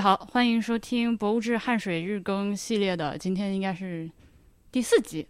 [0.00, 4.10] 好，欢迎收听《博物志汗水日更》系列的，今天应该是
[4.72, 5.26] 第四集。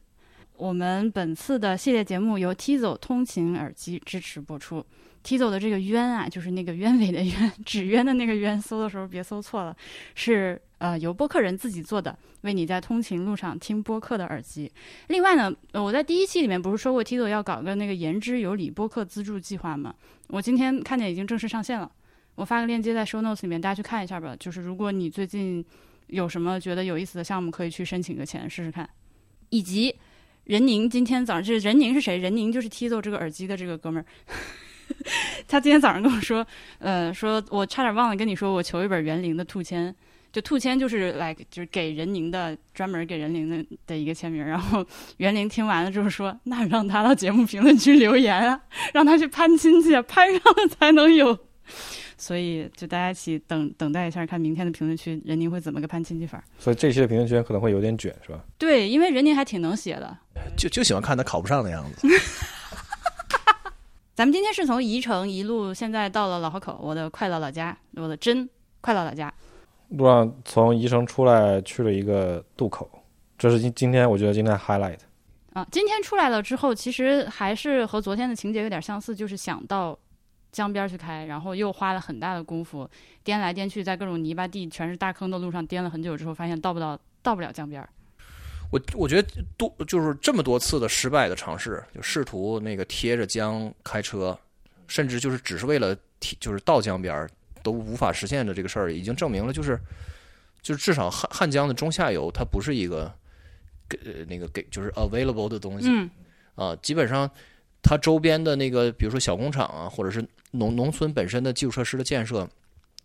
[0.57, 4.85] 我们本次的系列节目由 Tizo 通勤耳机支持播出。
[5.25, 9.77] Tizo 的这个鸢啊，就是那个鸢尾的鸢，纸鸢的那个鸢，搜的时候别搜错了，
[10.15, 14.71] 是呃由播客人自己做的，为你在通勤路上听播客的耳机。
[15.09, 19.93] 另外呢，我在第一期里面不是说过 Tizo 要搞个那个言之有理播客资助计划吗？
[20.29, 21.91] 我今天看见已经正式上线了。
[22.41, 24.35] 我发个链接在 show notes 里面，大家去看一下吧。
[24.41, 25.63] 就是如果你最近
[26.07, 28.89] 有什么觉得有意思的项目，可以去申请个钱试试看。
[29.51, 29.95] 以及
[30.45, 32.17] 任宁今天早上，这任宁是谁？
[32.17, 34.07] 任宁就是 Tizo 这个耳机的这个哥们儿。
[35.47, 36.47] 他今天早上跟我说，
[36.79, 39.95] 呃，说我差点忘了跟你说，我求一本园林的兔签。
[40.33, 44.43] 就兔签就是来就是给任宁的专门给任宁的的一个签名。
[44.43, 44.83] 然后
[45.19, 48.63] 园林听完了之后说，那让他到节目评论区留言啊，
[48.95, 51.39] 让他去攀亲戚，攀上了才能有。
[52.19, 56.43] 所以就大家一起等等待一下，看明天的评论区任宁会怎么个攀亲戚法。
[56.59, 58.41] 所以这期的评论区可能会有点卷，是吧？
[58.59, 60.17] 对，因为任宁还挺能写的。
[60.57, 62.07] 就就喜欢看他考不上的样子。
[64.15, 68.49] 咱们今天是从宜城一路，现在到了老河口，我的快乐老家，我的真
[68.83, 69.33] 快乐老家。
[69.89, 72.89] 路上从宜城出来去了一个渡口，
[73.39, 74.99] 这是今今天我觉得今天 highlight。
[75.55, 79.99] 啊，今天出来了之后，其实还是和昨天的情节有点相似，就是想到
[80.53, 82.89] 江边去开，然后又花了很大的功夫
[83.23, 87.87] 颠来颠去，在各种泥巴地全是大坑的路上颠了很久之后，发现到不到到不了江边。
[88.71, 94.39] 我我觉得多就是这么多次的失败的尝试，就试图那个贴着江开车，
[94.87, 97.29] 甚至就是只是为了贴就是到江边
[97.63, 99.79] 都无法实现的这个事儿，已经证明了就是
[100.63, 103.13] 就是至少汉汉江的中下游它不是一个
[103.89, 105.89] 给呃那个给就是 available 的东西。
[105.91, 106.11] 嗯
[106.57, 107.31] 啊，基本上
[107.83, 112.49] 它周边的那个，比如说小工厂啊，或者是农农村本身的基础设施的建设，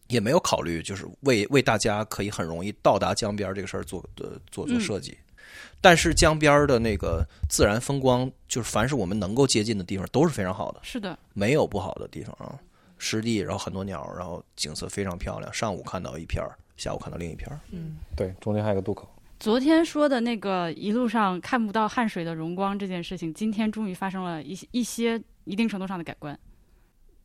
[0.07, 5.17] 也没有考虑就是为为大家可以很容易到达江边这个事儿做呃做做设计。
[5.81, 12.59] 但是江边的那个自然风光，就是凡是我们能够接近的地方，都是非常好的，是的，没有不好的地方啊。
[12.97, 15.53] 湿地，然后很多鸟，然后景色非常漂亮。
[15.53, 17.59] 上午看到一片儿，下午看到另一片儿。
[18.15, 19.07] 对，中间还有个渡口。
[19.45, 26.35] 昨天说的那个一路上看不到汗水的荣光这件事情，今天终于发生了一些一些一定程度上的改观，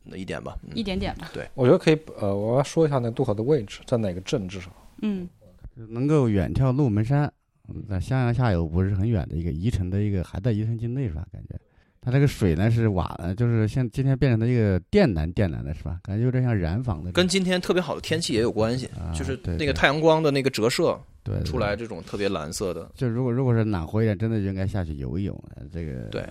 [0.03, 0.69] 那一点吧，嗯。
[0.75, 1.31] 一点点吧。
[1.33, 1.49] 对。
[1.55, 4.69] 我觉得可以，呃，我要说一下那渡口的位置在哪个镇，至少。
[5.01, 5.27] 嗯，
[5.73, 7.23] 能够远眺鹿门山，
[7.69, 11.25] 嗯在襄阳下游不是很远的一个宜城的一个还在宜城境内是吧？
[11.33, 11.59] 感觉？
[12.01, 15.99] 它这个水呢是瓦的，就是现今天变成了一个靛蓝靛蓝的是吧？
[16.03, 22.89] 感觉有点像染坊的，跟今天特别好的天气也有关系，啊就是那个太阳光的那个折射对对出来这种特别蓝色的。
[22.95, 25.43] 就如果如果是暖和一点，真的就应该下去游一泳。
[25.55, 26.25] 呃这个对，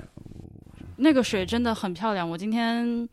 [0.96, 2.28] 那个水真的很漂亮。
[2.28, 3.08] 我今天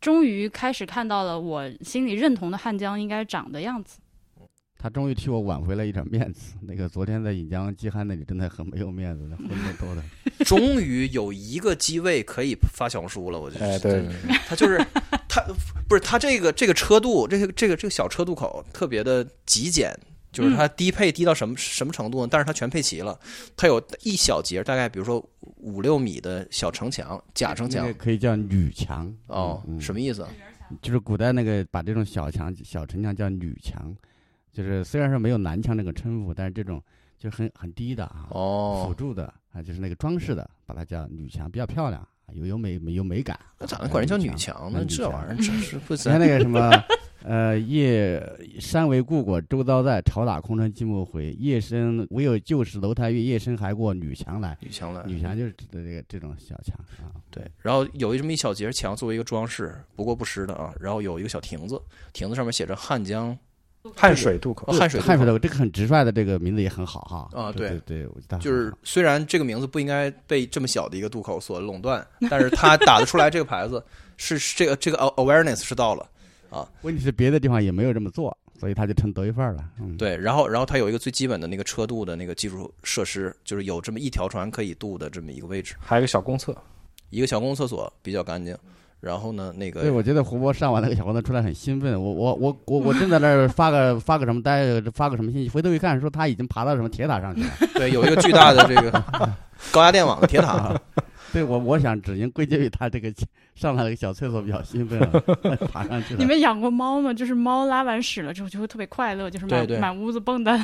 [0.00, 3.98] 终于开始看到了我心里认同的汉江应该长的样子。
[4.82, 6.54] 他终于替我挽回了一点面子。
[6.62, 10.02] 那个昨天在引江基汉那里真的很没有面子，那混的多的。
[10.46, 13.66] 终于有一个机位可以发小红书了，我觉得。
[13.66, 14.08] 哎，对，
[14.48, 14.78] 他就是
[15.28, 15.44] 他
[15.86, 19.94] 不是他这个这个车渡，这个这个这个小车渡口特别的极简，
[20.32, 22.28] 就是它低配低到什么什么程度呢？
[22.30, 23.18] 但是它全配齐了，
[23.56, 25.18] 它有一小节，大概比如说
[25.56, 27.92] 五六米的小城墙，假城墙。
[27.94, 30.26] 可以叫女墙哦，嗯什么意思？
[30.80, 33.92] 就是古代那个把这种小墙、小城墙叫女墙，
[34.52, 36.80] 就是虽然说没有南墙那个称呼，但是这种
[37.18, 43.38] 就很很低的啊，哦辅哦，助的啊，就是那个装饰的，把它叫女墙，比较漂亮，有有美有美感。
[43.58, 44.84] 那咋能管人叫女强呢？
[44.88, 46.70] 这玩意儿真是不 你看那个什么，
[47.22, 48.22] 呃，夜
[48.58, 51.32] 山为故国，周遭在，潮打空城寂寞回。
[51.32, 54.56] 夜深唯有旧时楼台月，夜深还过女墙来。
[54.60, 55.02] 女墙来。
[55.04, 56.74] 女墙就是指的这个这种小墙
[57.04, 57.12] 啊。
[57.30, 60.72] 对，然后有一这么一小节墙作为一个装饰，不过不失的啊。
[60.80, 61.80] 然后有一个小亭子，
[62.12, 63.36] 亭子上面写着汉江
[63.96, 67.28] 汉水渡口哦，汉水渡口汉水的这个很直率的这个名字也很好哈。
[67.38, 73.82] 啊对对对，我觉得就是虽然这个名字不应该被这么小的一个渡口所垄断，但是他打得出来这个牌子，
[74.16, 76.06] 是是这个这个 awareness 是到了
[76.50, 76.68] 啊。
[76.82, 79.64] 问题是别的地方也没有这么做，所以他就成独一份儿了。
[79.80, 86.54] 嗯，对，然后然后它有一个最基本的那个车渡的那个基础设施，就是有这么一条船可以渡的这么一个位置，还有一个小公厕，
[87.08, 88.54] 一个小公共厕所比较干净。
[89.00, 97.50] 然后呢，那个对，我觉得胡波上完那个小黄灯出来很兴奋，我我我我我正在那儿发个发个什么呆发个什么信息，回头一看说他已经爬到什么铁塔上去了。
[97.74, 99.02] 对有一个巨大的这个
[99.72, 100.78] 高压电网的铁塔，
[101.32, 103.10] 对我我想只能归结于他这个
[103.54, 105.08] 上来了个小厕所比较兴奋了，
[105.72, 106.18] 爬上去了。
[106.18, 107.12] 你们养过猫吗？
[107.14, 110.58] 就是猫拉完屎了之后就会特别快乐，就是满对对满屋子蹦跶。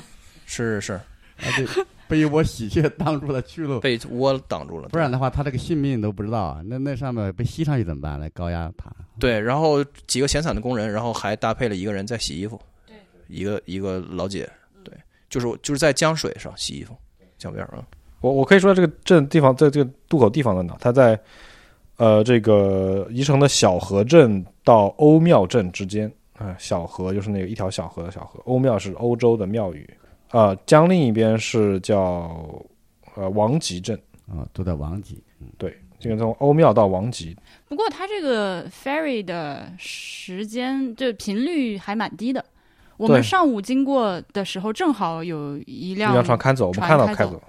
[0.45, 1.01] 是是是
[1.39, 1.67] 啊，对，
[2.09, 6.61] 被我喜鹊挡住了去路，被窝挡住了，不然的话他这个性命都不知道啊。
[6.65, 8.19] 那那上面被吸上去怎么办？
[8.19, 8.91] 那高压塔。
[9.19, 12.61] 对，然后几个闲散的工人，然后还搭配了一个人在洗衣服，
[13.29, 14.49] 一个一个老姐，
[14.85, 14.95] 对，
[15.29, 16.95] 就是就是在江水上洗衣服，
[17.39, 17.85] 江边儿啊，
[18.21, 20.77] 我我可以说这个镇地方在这个渡口地方在哪？
[20.81, 21.19] 它在
[21.97, 29.89] 呃这个宜城的小河镇到欧庙镇之间啊、小河就是那个一条小河的小河，欧庙是欧洲的庙宇
[30.31, 32.65] 啊、江另一边是叫
[33.15, 35.23] 呃王集镇，啊，都在王集。
[35.57, 37.37] 对，这个从欧庙到王集，
[37.69, 42.45] 不过它这个 ferry 的时间就频率还蛮低的。
[42.97, 47.41] 我们上午经过的时候，正好有一一辆，辆船开走，我们看到开走，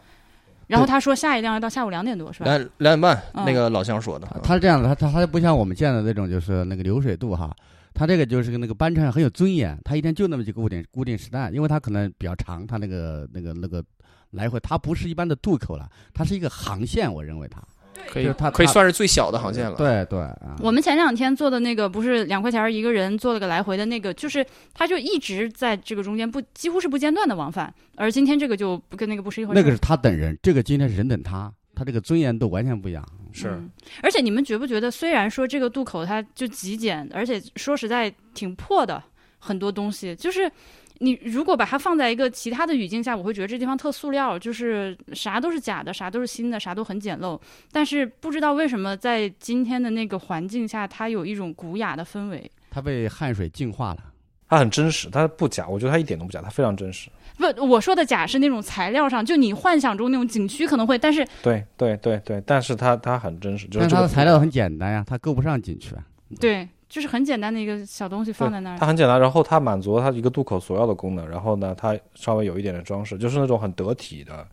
[0.68, 2.46] 然后他说下一辆要到下午两点多，是吧？
[2.46, 7.56] 两两点半，嗯那个老乡说的，他是这样的，他他他不像我们见的那种，就是那个流水渡哈，
[7.98, 13.84] 它这个就是个那个班车很有尊严，他一天就那么几个固定固定时段，因为他可能比较长，他那个那个那个
[14.32, 17.60] 来回，他不是一般的渡口了，他是一个航线，我认为它
[18.08, 19.76] 可以就是它可以算是最小的航线了。
[19.76, 24.46] 对对啊，我们前两天坐的那个不是两块钱儿一个人坐了个来回的那个，就是
[24.76, 29.60] 它就一直在这个中间不几乎是不间断的往返，而今天这个就不跟那个不是一回事。
[29.60, 33.08] 那个是他等人，这个今天是人等他，他这个尊严度完全不一样。
[33.32, 33.70] 是嗯
[34.02, 39.04] 而且你们觉不觉得，虽然说这个渡口它就极简，而且说实在挺破的，
[39.38, 40.52] 很多东西就是。
[41.00, 47.40] 你如果把它放在一个其他的语境下，我会觉得这地方特塑料，就是啥都是假的，啥都是新的，啥都很简陋。
[47.72, 52.52] 但是不知道为什么在今天的那个环境下，它有一种古雅的氛围。
[52.72, 54.06] 它被汗水净化了，
[54.50, 57.10] 它很真实，它不假，我觉得它一点都不假，它非常真实。
[57.38, 66.04] 不，我说的假是那种材料上，就你幻想中那种景区可能会，但是对对对对，但是它它很真实，就是它这个的材料很简单呀，它够不上景区啊。
[66.40, 68.88] 对，就是很简单的一个小东西放在那儿它。
[68.88, 74.48] 很简单，然后它满足了它一个渡口所要的功能，然后呢，它稍微有一点的装饰，就是那种很得体的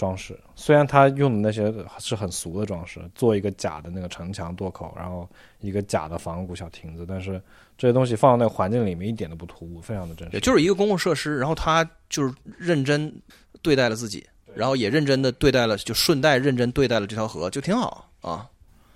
[0.00, 0.34] 装饰。
[0.56, 5.28] 虽然他用的那些是很俗的装饰，做一个假的那个城墙垛口，然后
[5.60, 7.38] 一个假的仿古小亭子，但是
[7.76, 10.34] 这些东西放到那个环境里面一点都不突兀，非常的真实。
[10.34, 13.14] 也就是一个公共设施，然后他就是认真
[13.60, 18.48] 对待了自己，然后也认真的对待了，就顺带认真对待了这条河，就挺好啊。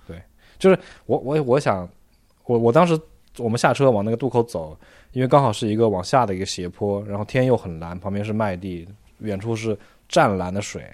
[0.07, 0.23] 对，
[0.59, 1.87] 就是我我我想，
[2.47, 2.99] 我我当时
[3.37, 4.75] 我们下车往那个渡口走，
[5.13, 9.77] 因为刚好是一个往下的一个斜坡，然后天又很蓝，旁边是麦地，远处是
[10.09, 10.85] 湛蓝的水，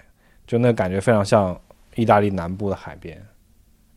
[0.47, 1.59] 就那感觉非常像
[1.95, 3.21] 意大利南部的海边，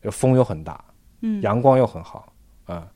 [0.03, 0.83] 就风又很大，
[1.21, 2.31] 嗯，阳光又很好
[2.65, 2.87] 啊、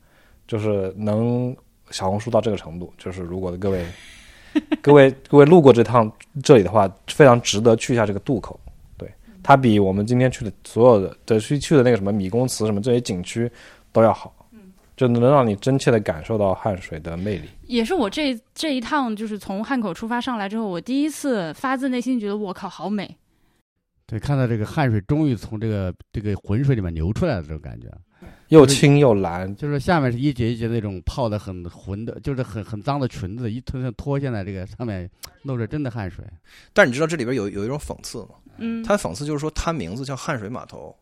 [0.47, 1.55] 就是能
[1.91, 3.85] 小红书到这个程度，就是如果各位
[4.81, 6.11] 各位各位路过这趟
[6.43, 8.59] 这里的话，非常值得去一下这个渡口。
[8.97, 9.11] 对，
[9.43, 13.49] 它比我们今天去的所有的的去去的那个什么米宫祠什么这些景区
[13.91, 14.33] 都要好，
[14.99, 17.47] 就能让你真切的感受到汉水的魅力。
[17.67, 23.15] 也是我这这一趟就是从汉口出发上来之后，我第一次发自内心觉得我靠好美。
[24.05, 27.87] 对，看到这个汗水终于从这个这个浑水里面流出来的这种感觉，
[28.49, 35.09] 又清又蓝，就是下面是一节一节那种泡的很浑的，就是很很脏的裙子，一脱脱下来，这个上面
[35.43, 36.25] 露着真的汗水。
[36.73, 38.31] 但是你知道这里边有有一种讽刺吗？
[38.57, 40.93] 嗯，它讽刺就是说，它名字叫汉水码头，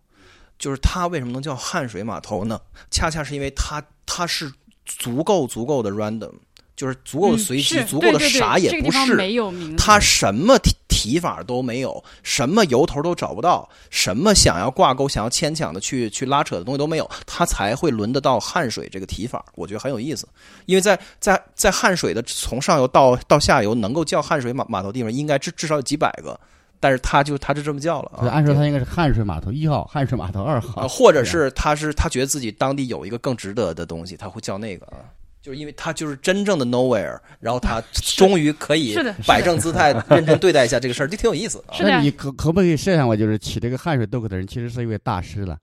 [0.58, 2.60] 就是它为什么能叫汉水码头呢？
[2.90, 4.52] 恰恰是因为它它是
[4.86, 6.34] 足够足够的 random，
[6.76, 9.16] 就是足够的嗯随机，是足够的啥也不是。
[9.16, 19.46] 没有名字，它什么提提法都没有，什么由头都找不到，什么想要挂钩、想要牵强的去去拉扯的东西都没有，它才会轮得到汉水这个提法。
[19.54, 20.28] 我觉得很有意思，
[20.66, 26.38] 因为在在在汉水的从上游到到下游能够叫汉水码码头地方，应该至至少有几百个，
[26.80, 28.28] 但是他就他就这么叫了啊。
[28.30, 30.82] 按说他应该是汉水码头一号、汉水码头二号。
[30.82, 34.98] 啊，，或者是他是他觉得自己当地有一个更值得的东西，他会叫那个啊，
[35.42, 41.58] 就是因为他就是真正的 nowhere，然后他终于可以 摆正姿态，认真对待一下这个事儿，这挺有意思。
[41.60, 41.64] 的。
[41.80, 45.58] 那你可可不可以设想过，就是起这个汗水渡口的人其实是一位大师了，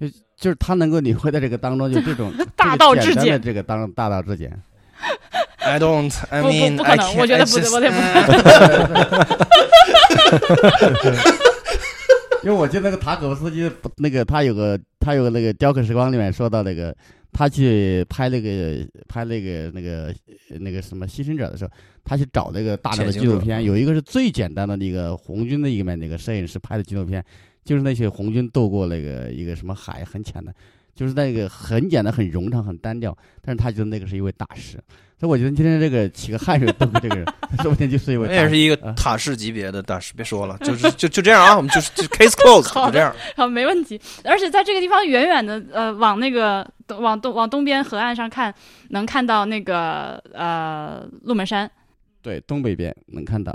[0.00, 4.50] 就就是他能够领会在这个当中，就这种 大道至简的这个当大道至简。
[5.62, 7.96] I don't, I mean, 不不可 I 能，can't, 我觉得不对，just- 我得不
[11.02, 11.16] 对。
[12.42, 16.96] 因为我记得那个塔可夫斯基，那个他有个他有个那个雕刻时光里面说到那个
[17.32, 20.14] 他去拍那个拍那个那个
[20.58, 21.70] 那个什么牺牲者的时候，
[22.02, 27.22] 他去找那个大量的纪录片，有一个是最简单的那个红军的一个那个摄影师拍的纪录片，
[27.62, 30.50] 就是那些红军渡过那个一个什么海很浅的，
[30.94, 34.78] 就是那个很简单、很冗长、很单调，但是他觉得那个是一位大师，
[35.20, 37.26] 所以我觉得今天这个起个汗水渡过这个人，
[37.60, 38.26] 说不定就是一位。
[38.26, 43.14] 那也是一个啊塔式级别的大师，别说了，就是就就这样啊，我们就是就 case close，好就这样。
[43.36, 44.00] 好，没问题。
[44.24, 48.54] 而且在这个地方远远的，呃，往那个东往东往东边河岸上看，
[48.88, 51.70] 能看到那个呃鹿门山。
[52.22, 53.54] 对，东北边能看到，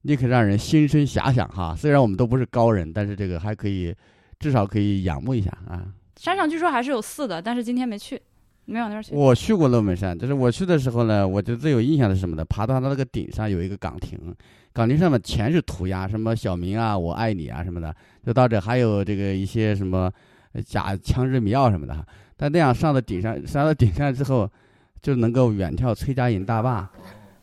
[0.00, 1.76] 你可让人心生遐想哈。
[1.76, 3.94] 虽然我们都不是高人，但是这个还可以，
[4.40, 5.84] 至少可以仰慕一下啊。
[6.18, 8.18] 山上据说还是有寺的，但是今天没去。
[8.66, 9.14] 没有那儿去。
[9.14, 12.44] 我去过乐门山，就是我去的时候呢，我觉得最有印象的是什么呢？
[12.44, 14.18] 爬到它那个顶上有一个岗亭，
[14.72, 17.94] 岗亭上面全是涂鸦，什么小明啊、我爱你啊什么的，
[18.24, 20.10] 就到这还有这个一些什么
[20.52, 22.06] 呃假枪支迷药什么的。
[22.36, 24.50] 但那样上到顶上，上到顶上之后，
[25.00, 26.88] 就能够远眺崔家营大坝。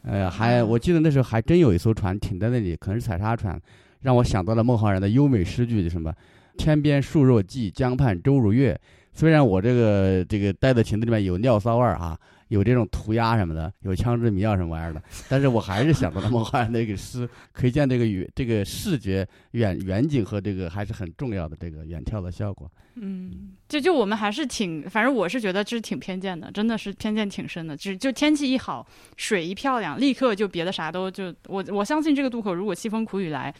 [0.03, 3.61] 呃，还我记得那时候还真有一艘船停在那里，可能是采砂船，
[4.01, 6.11] 让我想到了孟浩然的优美诗句，就什么
[6.57, 8.77] “天边树若荠，江畔舟如月”。
[9.13, 22.69] 虽然我这个这个待的亭子里面有尿骚味儿啊，有这种涂鸦什么的，有枪支迷药什么玩意儿的，但是我还是想到了孟浩然那个诗， 可以见这个远这个视觉远远景和这个还是很重要的这个远眺的效果。
[22.95, 27.75] 嗯，就就我们还是挺，反正我是觉得这是挺偏见的，真的是偏见挺深的。
[27.75, 33.53] 就就天气一好，水一漂亮，立刻就别的啥都就我我相信这个渡口如果凄风苦雨来，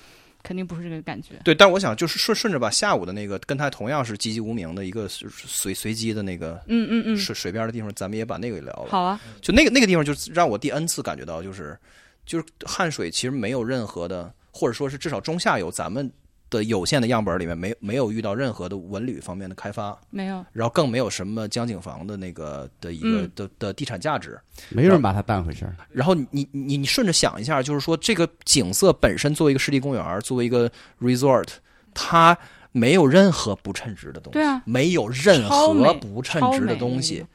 [0.44, 1.36] 肯定不是这个感觉。
[1.44, 8.88] 对，但我想就是顺顺着把下午的那个跟他同样是籍籍无名的一个随随机的那个嗯嗯嗯，水水边的地方，咱们也把那个给聊了。
[8.90, 11.78] 好啊，就那个那个地方，就让我第 N 次感觉到，就是
[12.26, 16.12] 就是汉水其实没有任何的，或者说是至少中下游咱们
[16.52, 24.40] 的有限的样本里面没没有遇到任何的文旅方面的开发，没有，然后更没有什么江景房的那个的一个嗯的的地产价值。
[24.70, 25.76] 没有人把它当回事儿。
[25.90, 31.48] 然后你你你你顺着想一下，就是说这个景色本身作为一个湿地公园，作为一个 resort，
[31.94, 32.38] 它
[32.72, 37.26] 没有任何不称职的东西，对啊没有任何不称职的东西，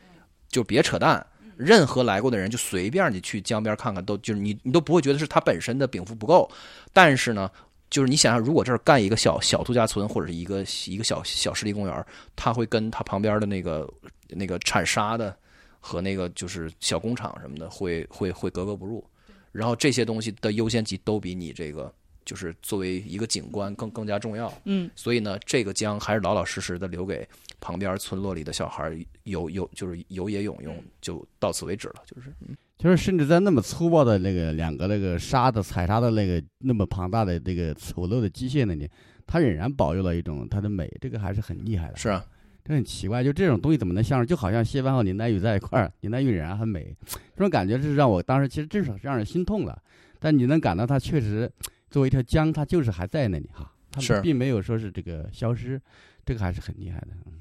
[0.49, 1.27] 就别扯淡。
[1.57, 6.47] 任何来过的人，就随便你去江边看看，都就是你你都不会觉得是它本身的禀赋不够。
[6.93, 7.51] 但是呢，
[7.89, 13.89] 就是你想想，如果这儿干一个小小度假村或者是一个一个小小湿地公园，它会跟它旁边的那个
[14.29, 15.37] 那个产沙的
[15.81, 19.05] 和那个就是小工厂什么的会会会格格不入。
[19.53, 21.93] 然后这些东西的优先级都比你这个
[22.27, 24.53] 就是作为一个景观更更加重要。
[24.65, 27.27] 嗯，所以呢，这个江还是老老实实的留给
[27.59, 32.03] 旁边村落里的小孩儿有有就是有野泳用，就到此为止了。
[32.05, 32.31] 就是
[32.77, 38.87] 就是甚至在那么粗暴的那个两个那个沙的采沙的那个那么庞大的这个丑陋的机械那里，
[39.27, 41.97] 它仍然保留了一种它的美，这个还是很厉害的。
[41.97, 42.23] 是啊，
[42.63, 44.27] 这很奇怪，就这种东西怎么能像是？
[44.27, 49.81] 就好像谢帆和林黛玉在一块儿，林黛玉仍然很美，这种感觉是让我当时其实至少是让人心痛的。
[50.19, 51.51] 但你能感到它确实
[51.91, 55.81] 作为一条江，它就是还在那里哈，它是并没有说是这个消失，
[56.25, 57.09] 这个还是很厉害的。
[57.27, 57.33] 嗯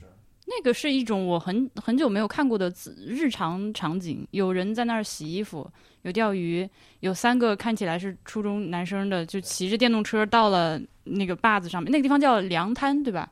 [0.48, 2.72] 那个是一种我很很久没有看过的
[3.04, 5.68] 日常场景，有人在那儿洗衣服，
[6.04, 13.28] 有钓鱼，有三个看起来是初中男生的，就骑着电动车到了那个坝子上面，那个地方叫凉滩，对吧？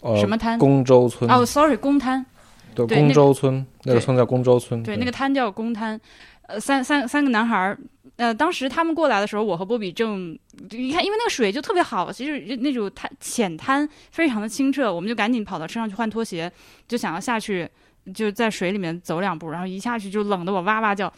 [0.00, 0.56] 呃什么滩？
[0.56, 2.24] 公州村哦，sorry，公滩。
[2.72, 6.00] 对，公对那州村那个村叫公州村，对，那个滩叫公滩，
[6.46, 7.78] 呃，三三三个男孩儿，
[8.16, 10.38] 呃，当时他们过来的时候，我和波比正，
[10.70, 16.50] 你看，因为那个水就特别好，其实那种滩浅滩非常的清澈，我们就赶紧跑到车上去换拖鞋，
[16.86, 17.68] 就想要下去，
[18.14, 21.12] 就在水里面走两步，然后一下去就冷得我哇哇叫。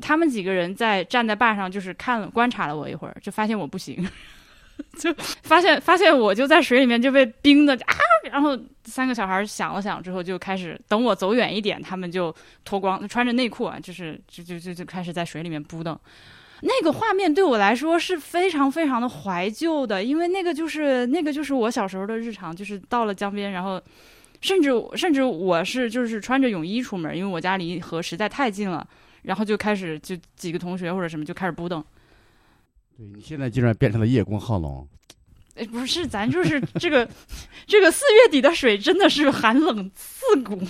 [0.00, 4.08] 他们几个人在站在坝上，就是看观察了我一会儿，就发现我不行，
[4.98, 7.96] 就发现发现我就在水里面就被冰的啊，
[8.30, 15.98] 然后三个小孩想了想之后，就开始等我走远一点，他们就脱光，穿着内裤啊，就是就就就就开始在水里面扑腾。
[16.62, 23.80] 那个画面对我来说是非常非常的怀旧的，因为那个就是那个就是我小时候的日常，就是到了江边，然后
[24.40, 28.84] 甚至甚至我是就是穿着泳衣出门，因为我家离河实在太近了，
[29.22, 31.84] 然后就开始就几个同学或者什么就开始扑腾。
[32.98, 34.84] 对你现在竟然变成了叶公好龙，
[35.54, 37.08] 哎，不是，咱就是这个，
[37.64, 40.60] 这个四月底的水真的是寒冷刺骨，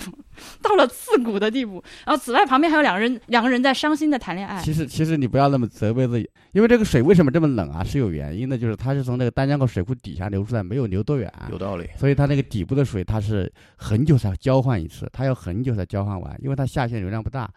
[0.61, 1.83] 到了刺骨的地步。
[2.05, 4.61] 然后，此外旁边还有两个人，两个人在伤心的谈恋爱。
[4.61, 7.83] 其实其实你不要那么责备自己，因为这个水为什么这么冷啊？
[7.83, 11.89] 是有原因的，就是它是从那个丹江口水库底下流出来，没有流多远，有道理。
[11.97, 17.51] 所以它那个底部的水它是很久才交换一次，它要很久才交换完，因为它下线流量不大，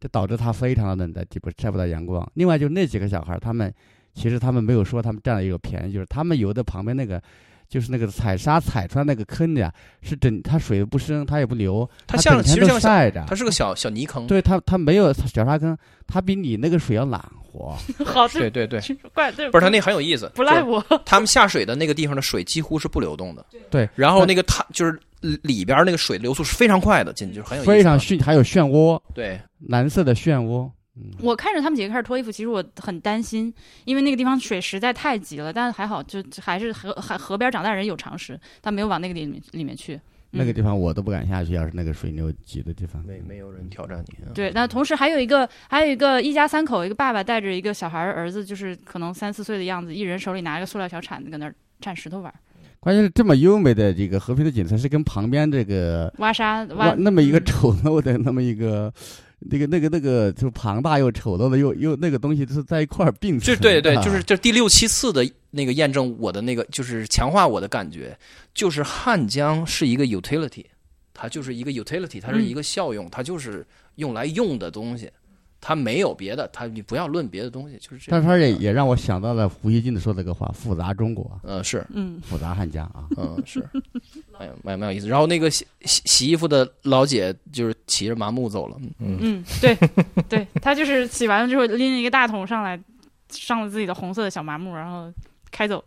[0.00, 2.26] 这导致它非常的冷，在底部晒不到阳光。
[2.36, 3.72] 另外就那几个小孩儿，他们
[4.14, 7.20] 其实他们没有说他们占了一个便宜，就是他们游的旁边那个。
[7.66, 14.26] 就是那个采沙采出来那个坑呀，是整它水不深，它也不流，它像其实像晒着，它是个小小泥坑。
[14.28, 17.74] 对它它没有小沙坑，它比你那个水要暖和。
[18.04, 18.80] 好，对对 对，
[19.12, 20.78] 怪对，不是它那很有意思，不赖我。
[21.06, 23.44] 他们下水的那个地方的水几乎是不流动的。
[23.70, 24.96] 对，然后那个它就是
[25.42, 29.40] 里边那个水流速是非常快的，进去就是很有意思非常漩，还有漩涡，对。
[29.66, 30.70] 蓝色的漩涡。
[30.96, 33.52] 嗯，我看着他们几个开始脱衣服，其实我很担心，
[33.84, 35.52] 因为那个地方水实在太急了。
[35.52, 40.00] 但还好，就还是河还河边长大人有常识，他没有往那个里面里面去。
[40.36, 43.04] 那个地方我都不敢下去，要是那个水流急的地方。
[43.04, 44.24] 没没有人挑战你。
[44.24, 52.34] 啊对，那同时还有一个，还有一个一家三口，一个爸爸带着一个小孩儿儿子，就是可能三四岁的样子，一人手里拿一个塑料小铲子，搁那儿铲石头玩儿。
[52.80, 58.92] 关键是这么优美的这个和平的景色，是跟旁边这个挖沙挖那么一个嗯丑陋的那么一个。
[59.50, 68.16] 那个、那个、那个，就庞大又丑陋的，又又那个东西是在一块儿并存对对，啊就是这第六七次的那个验证我的那个，就是强化我的感觉，
[68.54, 70.64] 就是汉江是一个 utility，
[71.12, 75.10] 它就是一个 utility，它是一个效用，它就是用来用的东西，
[75.66, 78.10] 它没有别的，他你不要论别的东西，就是这样。
[78.10, 83.08] 但是他也也让我想到了胡锡进的说这个话：复杂中国，呃是，嗯复杂汉家啊。
[83.16, 83.66] 嗯是，
[84.38, 85.08] 哎呀蛮蛮有意思。
[85.08, 89.74] 然后那个洗洗洗衣服的老姐就是骑着麻木走了，嗯嗯，对
[90.28, 92.78] 对，他就是洗完了之后拎了一个大桶上来，
[93.30, 95.10] 上了自己的红色的小麻木，然后
[95.50, 95.82] 开走。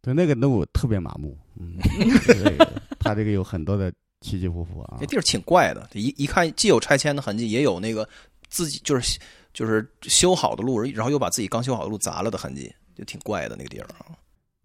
[0.00, 1.76] 对，那个路特别麻木，嗯，
[2.24, 3.92] 这个它这个有很多的
[4.22, 5.04] 起起伏伏啊这。
[5.04, 8.08] 地儿挺怪的，一一看既有拆迁的痕迹，也有那个
[8.48, 9.18] 自己就是
[9.52, 14.16] 就是修好的路，然后又把自己刚修好的路砸了的痕迹，就挺怪的那个地儿啊。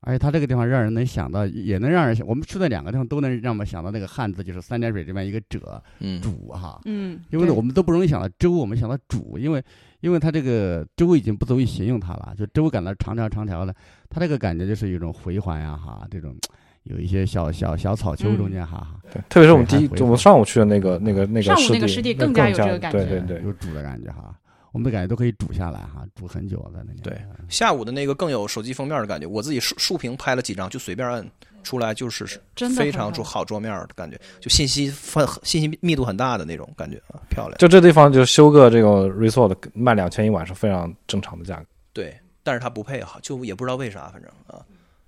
[0.05, 6.81] 而且它这个地方让人能想到，也能让人想，我们去的两个地方都能让我们想到那个汉字，就是三点水这边一个者嗯，主哈。
[6.83, 9.63] 嗯，因为呢，我们都不容易想到周，我们想到主，因为
[10.01, 13.73] 因为它这个周已经不足以形容它了，就周感到长条长条的，
[14.09, 16.35] 它这个感觉就是一种回环呀哈，这种
[16.83, 24.35] 有一些小小小草丘中间哈哈，对，特别是我们第一我们上午去的那个那个那个上午湿地，那个湿地更加有这个感觉对对对，有煮的感觉哈，
[24.71, 26.99] 我们的感觉都可以煮下来哈，煮很久在那里。
[27.01, 31.25] 对下午的那个更有手机封面的感觉，我自己竖竖屏拍了几张，就随便摁
[31.63, 32.25] 出来，就是
[32.75, 37.57] 非常很桌好桌面的感觉，就信息分信息密度很大的那种感觉啊，漂亮。
[37.57, 41.65] 就这地方就修个这个 resort 卖两千一晚是非常正常的价格。
[41.93, 42.13] 对，
[42.43, 44.59] 但是它不配好，就也不知道为啥，反正啊，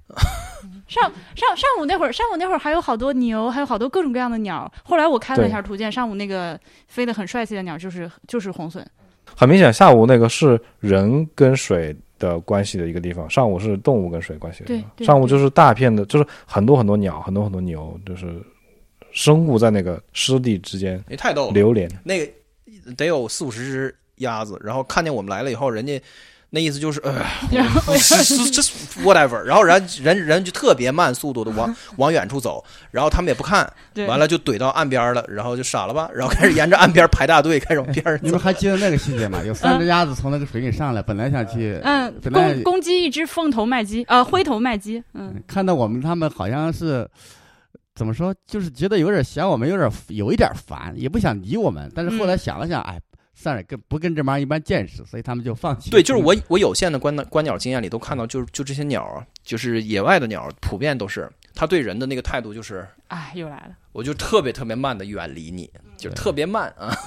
[0.88, 1.04] 上
[1.36, 4.72] 上上午那会儿，上午那会儿还有好多牛，还有好多各种各样的鸟。
[4.84, 8.86] 后来我看了一下图鉴，上午那个飞得很帅气的鸟就是就是红隼。
[9.36, 14.92] 很明显，下午那个是人跟水的关系的一个地方，上午是动物跟水关系的地方。
[14.96, 18.40] 对对上午就是大片的，就是很多很多鸟，很多很多牛，就是
[19.12, 21.52] 生物在那个湿地之间你太逗了。
[21.52, 21.90] 流连。
[22.04, 22.32] 那个
[22.96, 26.00] 得有四五十只鸭子，然后看见我们来了以后，人家
[26.52, 27.14] 那意思就是，呃，
[27.52, 28.62] 然后是是这
[29.04, 38.40] whatever，然后人人人就特别慢速度的往 往远处走，然后他们也不看，对，完了就怼到岸边了，然后就傻了吧，然后开始沿着岸边排大队，开始往边上走你们。
[38.40, 39.42] 还记得那个细节吗？
[39.44, 47.06] 有三只鸭子从那个水里上来，本来想去，嗯，本来攻攻击一只凤头麦鸡，呃，灰头麦鸡，嗯，看到我们他们好像是
[47.96, 51.92] 怎么说，就是觉得有点嫌我们有点有一点烦，也不想理我们。
[51.96, 53.00] 但是后来想了想，哎，
[53.36, 55.92] 算了，跟不跟这帮人一般见识，所以他们就放弃。
[55.92, 66.98] 对，就是我我有限的观观鸟经验里都看到，就是就这些鸟啊，就是野外的鸟，普遍都是它对人的那个态度就是，哎，又来了，我就特别特别慢的远离你，就是特别慢啊。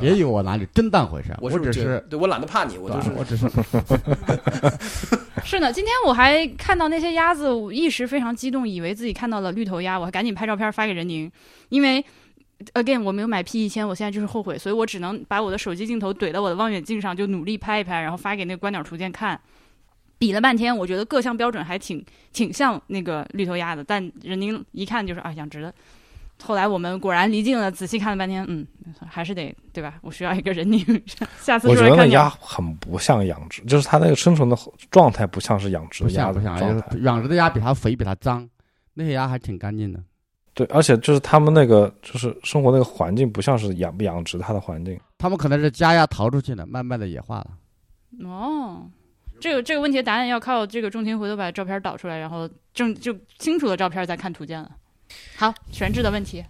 [0.00, 3.48] 别以为我哪里真当回事， 我只是，对我懒得怕你，我就是我只是
[5.44, 11.28] 是呢，今天我还看到那些鸭子，我一时非常激动，以为自己看到了绿头鸭，我还赶紧拍照片发给任宁，
[11.68, 12.04] 因为
[12.74, 19.40] again 我没有买 P 一千，我现在就是后悔，所以我只能把我的手机镜头怼到我的望远镜上，就努力拍一拍，然后发给那个观鸟图鉴看。
[20.18, 25.72] 比了半天，我觉得各项标准还挺挺像那个绿头鸭的，但人宁一看就是啊养殖的。
[26.42, 28.66] 后来我们果然离近了，仔细看了半天，嗯，
[29.08, 29.94] 还是得对吧？
[30.02, 30.84] 我需要一个人宁，
[31.40, 34.56] 下次 我觉得那鸭很不像养殖，就是它那个生存的
[34.90, 36.88] 状态不像是养殖不的鸭像不像，子的状态。
[36.90, 38.48] 就是养殖的鸭比它肥，比它脏，
[38.94, 40.00] 那些鸭还挺干净的。
[40.58, 44.98] 对，而且就是他们那个就是生活那个环境不像是养不养殖它的环境。
[45.16, 47.50] 他们可能是家鸭逃出去了，慢慢的野化了。
[48.28, 48.84] 哦，
[49.38, 54.68] 这个这个问题的答案要靠这个钟庭回头把照片导出来，然后正就清楚的照片再看图鉴了。
[55.36, 56.44] 好，悬置的问题，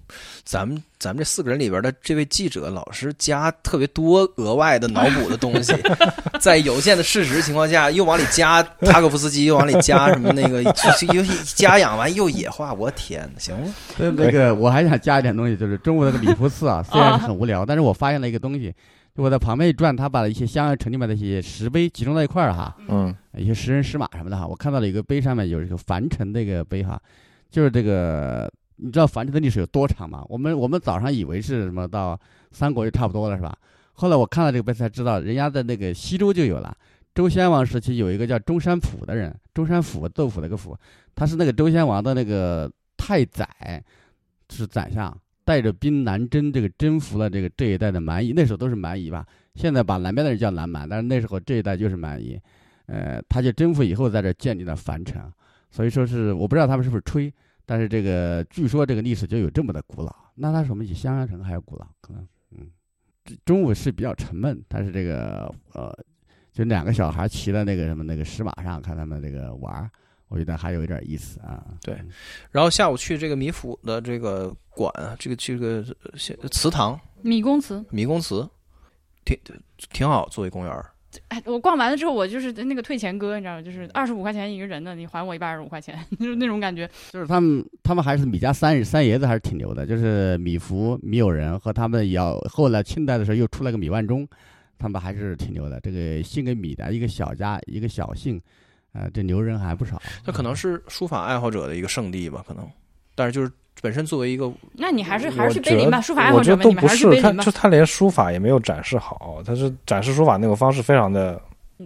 [0.44, 5.74] 咱们咱们这四个人里边的这位记者老是加特别多额外的脑补的东西，
[6.40, 11.22] 在有限的事实情况下，又往里加塔可夫斯基，又往里加什么那个， 就是又
[11.54, 13.74] 家养完又野化，我天，行吗？
[13.98, 18.74] 那个我还想加一点东西，就是中国那个礼佛寺啊， 虽然是很无聊，但是我发现了一个东西，
[19.14, 27.00] 就我在旁边一转，他把一些香港城里面的一些石碑集中在一块儿哈，嗯，一些石人石马什么的哈，我看到了一个碑上面有一个凡尘的一个碑哈，
[27.50, 30.24] 就是这个你知道樊城的历史有多长吗？
[30.28, 32.18] 我们我们早上以为是什么到
[32.52, 33.56] 三国就差不多了是吧？
[33.92, 36.76] 后来我看了这个碑才知道，人家在那个西周就有了。
[37.14, 40.76] 周宣王时期有一个叫中山府的人，中山府豆腐那个府，
[41.16, 43.82] 他是那个周宣王的那个太宰，
[44.50, 45.12] 是宰相，
[45.44, 52.38] 带着兵南征，这个征服了这个这一带的蛮夷，那时候都是蛮夷吧，现在把南边的人叫南蛮，但是那时候这一带就是蛮夷。
[52.86, 55.20] 呃，他就征服以后，在这建立了樊城，
[55.70, 57.32] 所以说是我不知道他们是不是吹，
[57.66, 60.14] 但是这个据说这个历史就有这么的古老。
[60.34, 62.70] 那它是我们比襄阳城还要古老，可能嗯，
[63.24, 65.92] 这中午是比较沉闷，但是这个呃，
[66.52, 69.90] 就两个小孩骑在那个什么那个石马上，看他们这个玩儿
[70.28, 71.66] 我觉得还有一点意思啊。
[71.82, 71.98] 对
[72.50, 75.84] 然后下午去这个米府的这个馆，这个这个
[76.40, 77.84] 呃祠堂米公祠。
[77.90, 78.48] 米公祠，
[79.24, 79.36] 挺
[79.90, 80.92] 挺好，作为公园儿。
[81.28, 83.62] 哎，我逛完了之后，我就是那个退钱哥，你知道吗？
[83.62, 86.88] 就是二十五块钱一个人的，你还我一百二十五块钱， 就是那种感觉。
[87.10, 94.28] 就是他们，他们还是米家三三爷子还是挺牛的，就是米芾、米友仁和他们要后来清代的时候又出来个米万钟，
[94.78, 95.80] 他们还是挺牛的。
[95.80, 98.40] 这个姓个米的一个小家一个小姓，
[98.92, 100.00] 呃，这牛人还不少。
[100.24, 102.68] 它可能是书法爱好者的一个圣地吧，可能，
[103.14, 107.52] 但是就是本身作为一个那你还是还是去碑林吧，书法爱好者们，我觉得都你们还是不是他，去碑林吧就。
[107.52, 111.40] 他连书法也没有展示好，他是展示书法那个方式非常的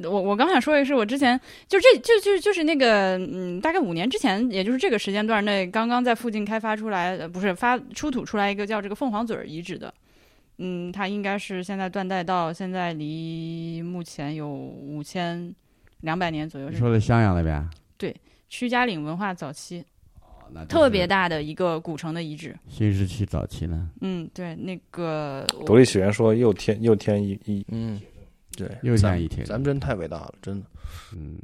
[0.04, 9.92] 我我刚想说的是，我之前就这就就就是那个嗯，大概五年之前，也就是这个时间段内，刚刚在附近开发出来，呃不是发出土出来一个叫这个凤凰嘴儿遗址的。
[10.58, 15.54] 嗯，它应该是现在断代到现在离目前有五千
[16.00, 18.14] 两百年左右，是你说的襄阳那边，对
[18.48, 19.84] 屈家岭文化早期哦
[20.50, 22.56] 那特别大的一个古城的遗址。
[22.68, 28.00] 新石器早期呢，嗯，对，那个独立起源说又添又添一一嗯，
[28.56, 30.66] 对，又咱添一天咱们真太伟大了，真的。
[31.14, 31.36] 嗯，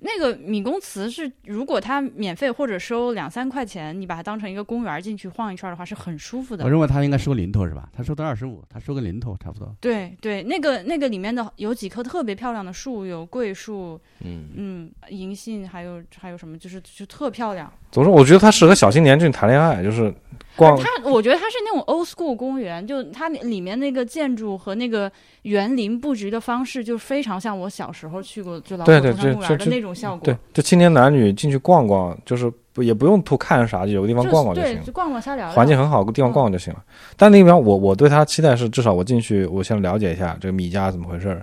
[0.00, 6.70] 那个米公祠是，如果它免费或者收两三块钱，你把它当成一个公园进去晃一圈儿的话，是很舒服的我。
[6.70, 7.88] 认为他应该收零头是吧？
[7.92, 9.74] 他收的二十五，他收个零头差不多。
[9.80, 17.72] 对对，那个那个里面的有几棵特别漂亮的树，有桂树，嗯，嗯，银杏，还有还有什么，就是就特漂亮。
[17.90, 18.10] 总之？
[18.10, 25.10] 我觉得它适合小青年去谈恋爱，就是逛它，我觉得它是那种 old school 公园，就它里面那个建筑和那个
[25.42, 30.20] 园林布局的方式，就非常像我小时候去过就老对对火头山公园的那种效果。
[30.24, 34.92] 对，就青年男女进去逛逛，就是不也不用图看啥，就有个地方逛逛就行，了对就。
[34.92, 35.54] 逛逛瞎聊聊。
[35.54, 36.84] 环境很好，个地方逛逛就行了。
[37.16, 41.42] 但那边我我对他期待是，至少我进去，我先了解一下这个米家怎么回事儿，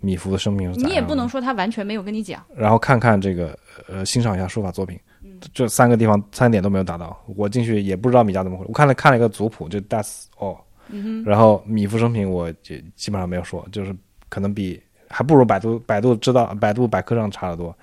[0.00, 2.42] 米芾的生命是咋样的你也不能说他完全没有跟你讲。
[2.56, 4.98] 然后看看这个呃，欣赏一下书法作品。
[5.44, 8.68] 嗯这三个地方三点都没有达到，我进去也不知道米家怎么回事。
[8.68, 10.56] 我看了看了一个族谱，就 that's 哦，
[10.88, 13.94] 嗯哼，然后米芾生平我就基本上没有说，就是
[14.28, 17.76] 可能比还不如百度百度知道百度百科上差的多。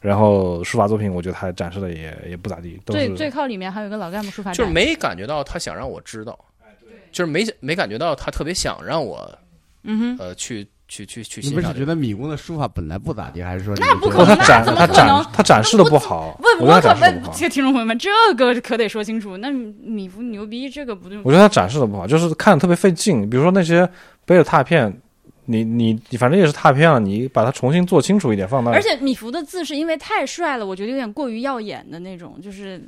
[0.00, 6.36] 然后书法作品，我觉得他展示的也也不咋地，对最最靠里面还有一个老干部书法展，就是没感觉到他想让我知道，
[7.12, 9.30] 就是没没感觉到他特别想让我
[9.84, 11.86] 嗯哼，呃去去去去欣赏你不是觉。
[11.86, 14.96] 得米宫的书法本来不咋地，还是说那不不可能他展他怎么可能？
[14.96, 17.32] 展他展示的不好，问我觉得他可问展示的不好。
[17.36, 19.36] 这个听众朋友们，这个可得说清楚。
[19.36, 21.18] 那米芾牛逼，这个不对。
[21.24, 23.28] 我觉得他展示的不好，就是看着特别费劲。
[23.28, 23.88] 比如说那些
[24.24, 24.92] 背着拓片，
[25.46, 32.80] 你你你反正也是拓片了，你把它重新做清楚一点，放到而且米芾的字是因为太帅了，我觉得有点过于耀眼的那种，就是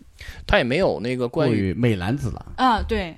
[0.46, 2.46] 他也没有那个关于，过于美男子了？
[2.56, 3.14] 啊，对，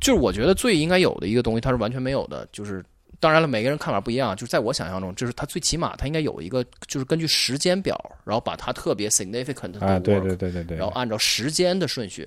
[0.00, 2.46] 就是我觉得最应该有的一个东西，他是完全没有的。
[2.50, 2.84] 就是
[3.20, 4.34] 当然了，每个人看法不一样。
[4.34, 12.26] 就是在我想象中，就是他最起码他应该有一个，就是根据时间表，然后把它特别 significant 的啊，对 work 对对对对然后，按照时间的顺序，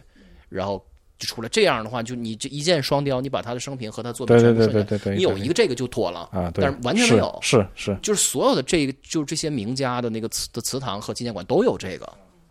[0.50, 0.84] 然后
[1.18, 1.50] 就出来。
[1.50, 6.30] 这样的话，就你这一箭双雕，你把他的生平和他作品对对全部顺下来，对对对对，你有一个这个就妥了。
[6.32, 12.06] 啊，对，但是完全没有是是是，就是所有的这个，就是这些名家的那个祠的祠堂和纪念馆都有这个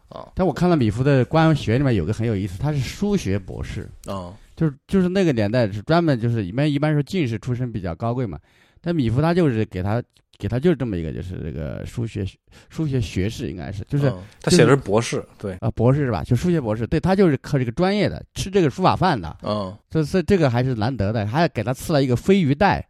[0.09, 8.39] 啊，但我看了米芾的官学里面有个很有意思，他是书学博士，嗯就是就是那个年代是专门就是一般一般说进士出身比较高贵嘛，
[8.81, 10.01] 但米芾他就是给他
[10.39, 12.25] 给他就是这么一个就是这个数学
[12.71, 16.23] 数学学士应该是就是他写的是博士，对啊，博士是吧？
[16.23, 22.87] 就数学博士，对他就是靠这个专业的吃这个书法饭的，嗯这这这个还是难得的，还给他赐了一个飞鱼袋。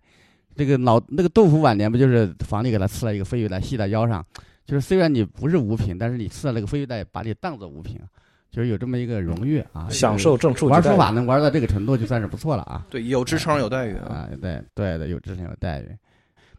[0.55, 4.23] 这个老那个杜甫晚年不就是房里给他赐了一个飞鱼袋系在腰上，
[4.67, 7.99] 就是虽然你不是五品，但是你赐了那个飞鱼袋，把你当做五品，
[8.53, 9.89] 就是有这么一个荣誉啊。
[9.91, 12.87] 享受正处玩书法能玩到这个程度，就算是不错了啊。
[12.89, 15.89] 对，有职称有待遇啊，啊，对对的，有职称有待遇。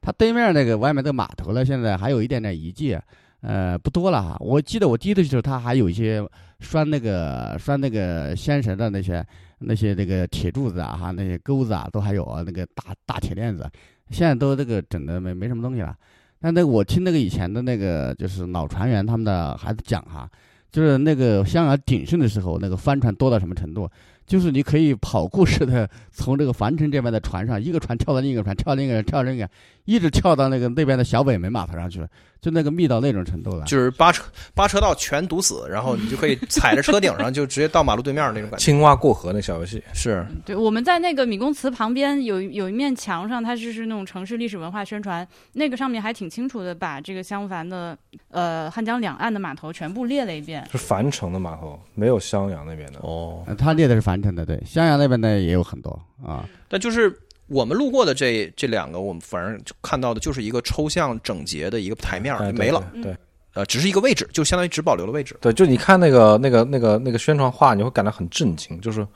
[0.01, 2.97] 他对面那个外面的码头呢，现在还有一点点遗迹，
[3.39, 4.35] 呃，不多了哈。
[4.41, 6.21] 我记得我第一次去的时候，他还有一些
[6.59, 9.25] 拴那个拴那个仙绳的那些
[9.59, 13.69] 那些那个铁柱子啊，哈，那些钩子啊，都还有啊那个大大铁链子。
[14.09, 15.95] 现在都这个整的没没什么东西了。
[16.41, 20.29] 但那个我听那个以前的那个就是老船员他们的孩子讲哈，
[20.73, 23.87] 就是那个香港鼎盛的时候，那个帆船多到什么程度？
[24.25, 29.47] 就是你可以跑酷似的从这个樊城这边的船上，一个船跳到另一个船，跳另一个跳另一个，
[29.85, 32.03] 一直跳到那个那边的小北门码头上去，
[32.43, 33.63] 就那个密到那种程度了。
[33.63, 34.21] 就是八车
[34.53, 38.57] 八车道全堵死，然后你就可以踩着车顶上就直接到马路对面那种感觉。
[38.57, 47.97] 青蛙过河那小游戏，是，对，我们在那个米公祠旁边有有一面墙上，它就是那种城市历史文化宣传，那个上面还挺清楚的，把这个襄樊的
[48.29, 50.67] 呃汉江两岸的码头全部列了一遍。
[50.69, 52.99] 是樊城的码头，没有襄阳那边的。
[53.03, 56.45] 哦，呃他列的是樊城的，对，襄阳那边的也有很多啊。
[56.67, 57.15] 但就是
[57.47, 62.83] 我们路过的这这两个，我们反正就看到的就是一个抽象整洁的一个台面没了。
[62.93, 63.17] 对，对
[63.53, 65.37] 呃，只是一个位置，就相当于只保留了位置。
[65.39, 69.07] 对，就你看那个那个那个那个宣传画，你会感到很震惊，就是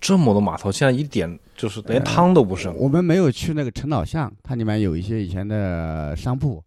[0.00, 2.74] 这么多码头，现在一点就是连汤都不剩。
[2.76, 6.60] 我们没有去那个陈老巷，它里面有一些以前的商铺，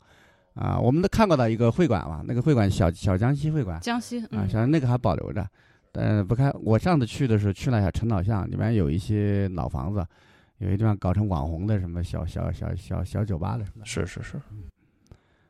[0.53, 5.45] 啊，我们都看过的一个会馆嘛，那个会馆小小江西会馆江西，啊，嗯，小那个还保留着，
[5.91, 6.53] 但不看。
[6.63, 10.05] 我上次去的时候去了一下陈老巷，里面有一些老房子，
[10.59, 14.39] 有一地方搞成网红的什么小小小小小酒吧的什么的，是是是，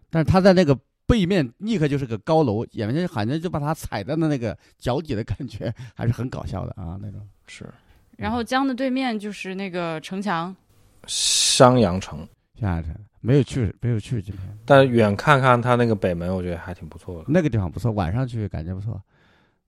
[0.10, 7.28] 但是他在那个背面立刻就是个高楼，眼前好像就把他踩在了那个脚底的感觉，还是很搞笑的啊那种。
[7.48, 7.68] 是
[8.18, 10.56] 然后江的对面就是那个城墙，
[11.08, 12.20] 襄阳城，
[12.60, 14.58] 襄阳城没有去，没有去今天。
[14.66, 17.26] 但远看看它那个北门，我觉得还挺不错的。
[17.28, 19.02] 那个地方不错，晚上去感觉不错。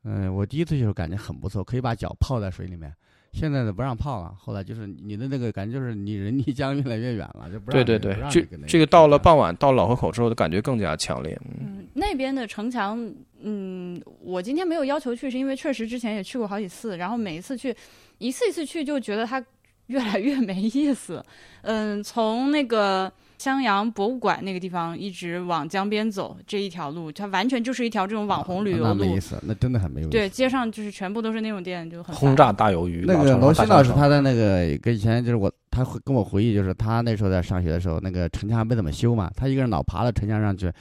[0.04, 2.94] 嗯，我第一次去的时候感觉很不错，可以把脚泡在水里面。
[3.34, 11.40] 现在呢不让泡了，后来就是你的那个感觉就是你人离江越来越远了，就不让对对对，这这个到了傍晚到老河口之后的感觉更加强烈。
[11.46, 13.00] 嗯，嗯，那边的城墙，
[13.42, 17.76] 嗯，我今天没有要求去，是因为确实之前也去过好几次，然后每一次去，
[18.18, 19.44] 一次一次去就觉得它
[19.88, 21.24] 越来越没意思。
[21.62, 23.12] 嗯，从那个
[23.42, 29.20] 襄阳博物馆那个地方一直往江边走这一条路，它完全就是一条这种网红旅游路那没意。
[29.20, 30.16] 思，那真的很没有意思。
[30.16, 40.72] 对，街上就是全部都是那种店，就很轰炸大鱿鱼，那个罗新老师他在那个跟以前就是我，他会跟我回忆，就是他那时候在上学的时候，那个城墙还没怎么修嘛，他一个人老爬到城墙上去，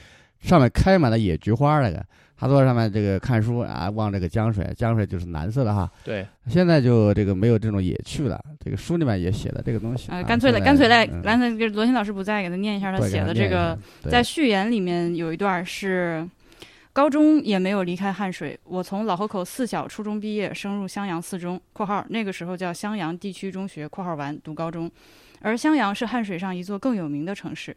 [0.41, 2.03] 上面开满了野菊花那个，
[2.35, 5.89] 他坐在上面这个看书啊，望这个江水，江水就是蓝色的哈。
[6.03, 10.11] 对，现在就这个没有这种野趣了，这个书里面也写了这个东西。
[10.11, 13.77] 呃，啊干脆来，现在干脆来，嗯干脆给罗新老师不在，给他念一下他写的这个
[14.09, 16.27] 在序言里面有一段是：
[16.91, 24.89] 高中也没有离开汉水，我从老河口四小初中毕业，升入襄阳四中（括号那个时候叫襄阳地区中学）（括号完）读高中，
[25.41, 27.75] 而襄阳是汉水上一座更有名的城市。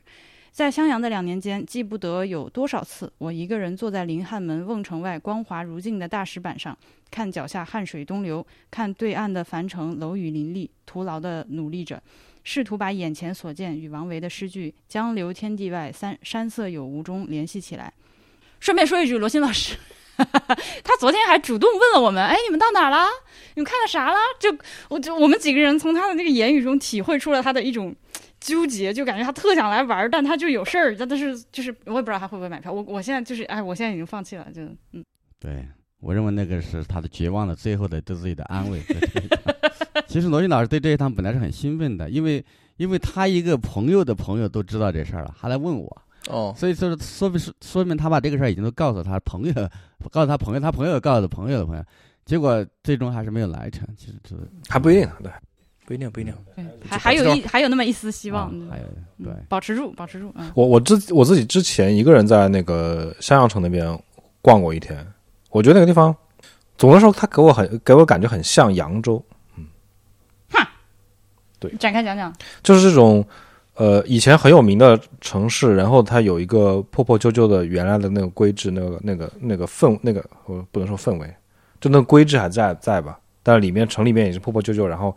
[0.55, 6.79] 在襄阳的两年间，记不得有多少次，我一个人坐在临汉门瓮城外光滑如镜的大石板上，
[7.11, 12.01] 看脚下汉水东流，看对岸的樊城楼宇林立，徒劳地努力着。
[12.45, 17.93] 试图把眼前所见与王维的诗句“江流天地外，山山色有无”中联系起来。
[18.61, 19.77] 顺便说一句，罗新老师，
[20.17, 23.09] 他昨天还主动问了我们：“哎，你们到哪儿了？
[23.57, 24.57] 你们看到啥了？”就
[24.89, 27.93] 我就我们几个人从他的那个言语中体会出了他的一种
[28.45, 32.71] 纠结，就感觉他特想来玩儿，但他就有事儿，但但是就是我也不知道他会不会买票。
[32.71, 34.61] 我我现在就是哎，我现在已经放弃了，就
[34.93, 35.03] 嗯，
[35.41, 35.67] 对，
[36.01, 38.83] 我认为那个是他的绝望的最后的 对自己的安慰。
[40.07, 42.45] 其实罗晋老师对这一趟本来是很兴奋的，因为
[42.77, 49.55] 因为他一个朋友的朋友都知道这事儿了，还来问我，哦，所以说说明说明他把这个事儿已经都告诉他朋友，
[50.11, 51.83] 告诉他朋友，他朋友告诉朋友的朋友，
[52.27, 53.89] 结果最终还是没有来成。
[53.97, 54.37] 其实这
[54.69, 55.33] 还不一定，对，
[55.87, 56.35] 不一定，不一定。
[56.57, 58.85] 对，还还有一还有那么一丝希望，啊还有
[59.19, 63.97] 嗯对，保持住，保持住，嗯，我我自我自己之前一个人在那个襄阳城那边
[64.41, 65.07] 逛过一天，
[65.51, 66.15] 我觉得那个地方，
[66.77, 69.23] 总的说，它给我很给我感觉很像扬州，
[69.57, 69.67] 嗯，
[70.51, 70.67] 哼，
[71.61, 71.71] 对。
[71.77, 73.25] 展开讲讲，就是这种
[73.75, 81.35] 呃以前很有名的城市，然后它有一个破破旧旧的原来的那个规制，那个那个那个氛那个我不能说氛围，
[81.81, 85.15] 就那个规制还在在吧，但是里面城里面也是破破旧旧，然后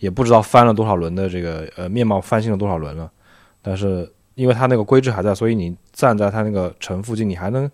[0.00, 3.08] 也不知道翻了多少轮的这个呃面貌翻新了多少轮了，
[3.62, 7.70] 但是因为它那个规制还在，所以你站在它那个城附近，你还能。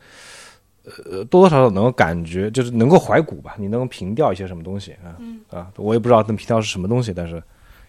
[1.11, 5.19] 呃，多多少少能够感觉，就是能够怀古吧，你能够凭吊一些什么东西啊？
[5.19, 7.43] 嗯啊，我也不知道能凭吊是什么东西，但是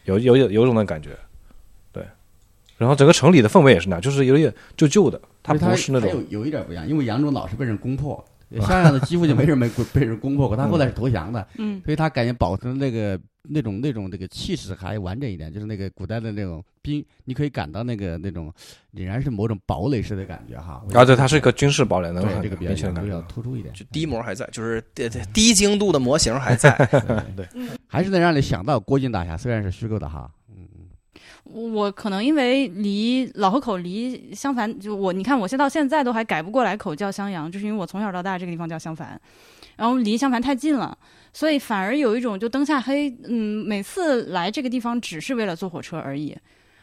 [0.05, 1.11] 有有有有种那感觉，
[1.91, 2.03] 对。
[2.75, 8.25] 然后整个城里的氛围也是那样，就是有点旧旧的，它不是那种还有有一点不一样，因为扬州老是被人攻破，
[8.61, 18.53] 襄阳的几乎就没人没被人攻破过，他后来是投降的，嗯所以他感觉保存那个那种那种这个气势还完整一点，就是那个古代的那种兵，你可以感到那个那种
[18.91, 20.81] 仍然是某种堡垒式的感觉哈。
[20.93, 23.33] 啊，对，它是一个军事堡垒，的对这个比较明显的扬州要感觉。
[23.33, 26.71] 突出一点，就低模还在，就是对对低精度的模型还在。
[27.35, 27.47] 对，
[27.85, 30.31] 还是能让你想到郭靖大侠，虽然是虚构的哈。
[31.53, 39.19] 我可能因为离老河口离襄樊，就我你看，我现到现在都还改不过来口叫襄阳，就是因为我从小到大这个地方叫襄樊，
[39.75, 40.97] 然后离襄樊太近了，
[41.33, 43.09] 所以反而有一种就灯下黑。
[43.25, 46.35] 嗯，每次来这个地方只是为了坐火车而已，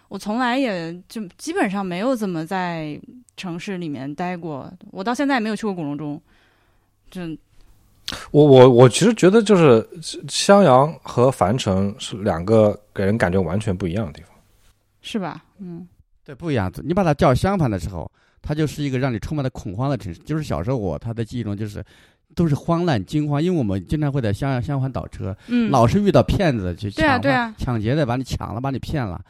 [0.08, 2.98] 我从来也就基本上没有怎么在
[3.36, 6.20] 城市里面待过，我到现在也没有去过古隆中，
[7.10, 7.20] 就
[8.30, 9.86] 我我我其实觉得就是
[10.28, 14.33] 襄阳和樊城是两个给人感觉完全不一样的地方。
[15.04, 15.44] 是吧？
[15.60, 15.86] 嗯
[16.24, 16.72] 对，不一样。
[16.82, 20.20] 你把它叫襄樊的时候，它就是一个让你充满了恐慌的城市。
[20.22, 21.84] 就是小时候我他的记忆中就是
[22.34, 29.22] 都是慌乱惊慌，因为我们经常会在襄阳襄樊倒车，嗯，老是遇到骗子去抢、对啊对啊抢劫的把你抢了，把你骗了。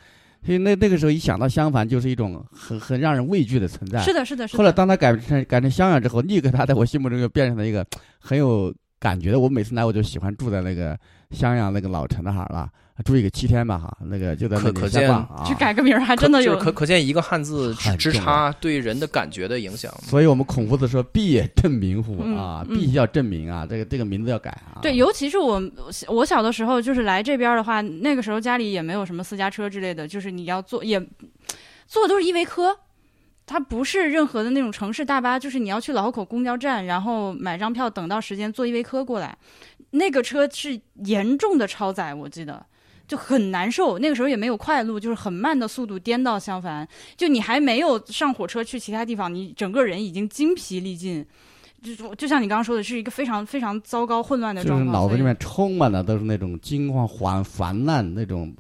[0.47, 3.99] 所以那那个时候一想到襄樊，就是一种很很让人畏惧的存在。
[4.01, 4.59] 是的，是的，是的。
[4.59, 7.85] 后来当他改成改成襄阳之后，立刻他在我心目中就变成了一个
[8.21, 9.41] 很有感觉的。
[9.41, 10.97] 我每次来我就喜欢住在那个
[11.31, 12.71] 襄阳那个老城那哈儿了，
[13.03, 15.53] 住一个七天吧哈，那个就在那里可可见闲逛啊去。
[15.57, 19.93] 改个名儿还真的有可可可见一个汉字之之差对人的感觉的影响。
[20.03, 24.79] 所以我们孔夫子说“必也正名乎”嗯啊，嗯必须要正名啊，这个这个名字要改啊。
[24.81, 25.61] 对，尤其是我
[26.07, 31.01] 我小的时候，就是来这边儿的话，那个时候家里也没有什么私家车之类的，就是你要坐也
[31.89, 32.77] 坐的都是依维柯，
[33.45, 39.37] 它不是任何的那种城市大巴，就是你要去老河口公交站，然后买张票，等到时间坐依维柯过来。
[39.91, 42.65] 那个车是严重的超载，我记得
[43.07, 43.99] 就很难受。
[43.99, 46.87] 那个时候也没有快路，就是很慢的速度颠到襄樊，
[47.17, 51.25] 就你还没有上火车去其他地方，你整个人已经精疲力尽。
[51.83, 54.87] 就就像你刚刚说的，是一个非常非常糟糕混乱的状况。
[54.87, 58.51] 就是脑子里面充满了都是那种惊慌、烦烦乱、那种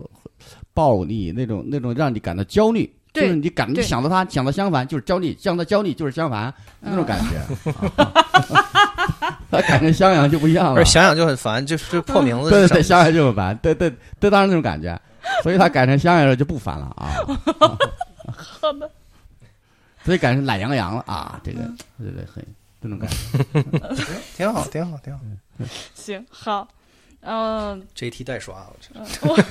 [0.74, 2.92] 暴力、那种那种让你感到焦虑。
[3.14, 7.40] 就是你感你想到他想到襄樊就是焦虑，想到焦虑就是襄樊那种感觉。
[9.50, 10.84] 他改成襄阳就不一样了而。
[10.84, 15.00] 想想就很烦，就是破名字对对襄阳就很烦，对对对，当然那种感觉，
[15.42, 17.12] 所以他改成襄阳了就不烦了啊。
[18.36, 18.90] 好的，
[20.04, 21.60] 所以改成懒洋洋了啊，这个
[21.98, 22.44] 对对很
[22.82, 23.16] 这种感觉。
[24.36, 25.20] 挺好，挺好，挺好。
[25.94, 26.66] 行好，
[27.20, 28.66] 嗯、这一题代刷，
[29.22, 29.46] 我这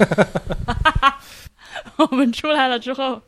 [1.97, 3.21] 我们出来了之后，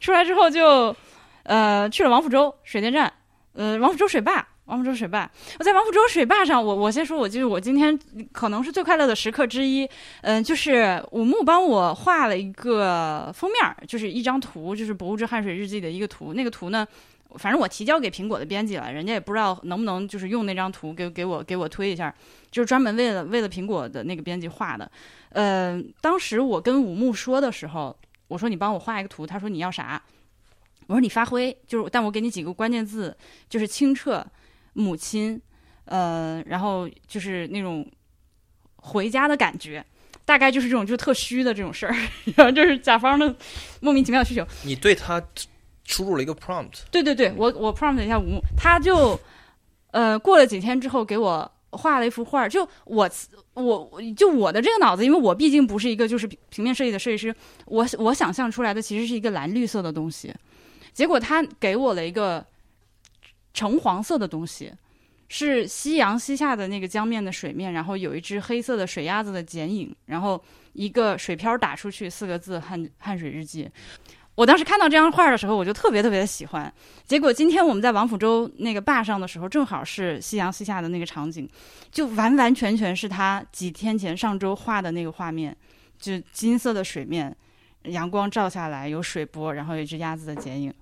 [0.00, 0.94] 出来之后就
[1.42, 3.12] 呃去了王府洲水电站，
[3.54, 4.46] 呃王府洲水坝。
[4.66, 7.98] 王府洲水坝，我在王府洲水坝上，我我先说，我就是我今天
[8.32, 9.86] 可能是最快乐的时刻之一，
[10.22, 16.32] 嗯、就是武木帮我画了一个封面，就是一张图，就是《博物志汉水日记》的一个图。
[16.32, 16.86] 那个图呢，
[17.34, 22.14] 反正我提交给苹果的编辑了，人家也不知道能不能就是用那张图给给我给我推一下，
[22.50, 24.90] 就是专门为了为了苹果的那个编辑画的。
[25.30, 27.94] 嗯，当时我跟武木说的时候，
[28.28, 30.02] 我说你帮我画一个图，他说你要啥？
[30.86, 33.14] 我说你发挥，就是但我给你几个关键字，
[33.48, 34.24] 就是清澈、
[34.74, 35.40] 母亲，
[35.86, 37.90] 呃，然后就是那种
[38.76, 39.84] 回家的感觉，
[40.24, 41.94] 大概就是这种就特虚的这种事儿，
[42.36, 43.34] 然后就是甲方的
[43.80, 44.46] 莫名其妙的需求。
[44.64, 45.22] 你对他
[45.84, 49.18] 输入了一个 prompt，对对对，我我 prompt 一下吴木，他就
[49.90, 53.10] 呃过了几天之后给我画了一幅画，就我
[53.52, 57.34] 我我就我的这个脑子，因为我毕竟不是一个就是平平面设计的设计师，
[57.66, 60.34] 我我想象出来的其实是一个蓝绿色的东西，
[60.92, 62.44] 结果他给我了一个
[63.54, 64.70] 橙黄色的东西。
[65.26, 70.40] 是夕阳西下的那个江面的水面，然后有一只黑色的水鸭子的剪影，然后
[70.74, 73.68] 一个水漂打出去四个字“汉汉水日记”。
[74.36, 76.72] 我当时看到这张画的时候，我就特别特别的喜欢。
[77.06, 81.48] 结果今天我们在王府洲那个坝上的时候，正好是夕阳西下的那个场景，
[81.90, 85.56] 就完完全全是他几天前上周画的那个画面，
[85.98, 87.34] 就金色的水面，
[87.84, 90.72] 阳光照下来，有水波，然后有一只鸭子的剪影。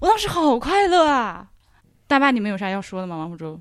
[0.00, 1.48] 我当时好快乐啊！
[2.12, 3.16] 大坝，你们有啥要说的吗？
[3.16, 3.58] 王福洲？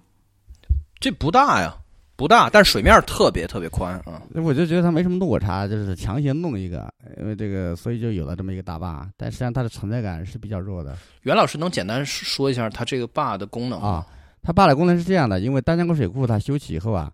[0.99, 1.73] 这不大呀，
[2.17, 4.21] 不大，但是水面特别特别宽啊。
[4.33, 9.09] 我就觉得它没什么落差，就是强行弄一个，因为这个，所以就有了这么一个大坝。
[9.15, 13.87] 但实际上它的存在感是比较弱的袁老师能简单说一下它这个坝的功能吗？
[13.87, 14.07] 啊。
[14.43, 17.09] 它坝的功能是这样的，因为丹江口水库它修起以后啊，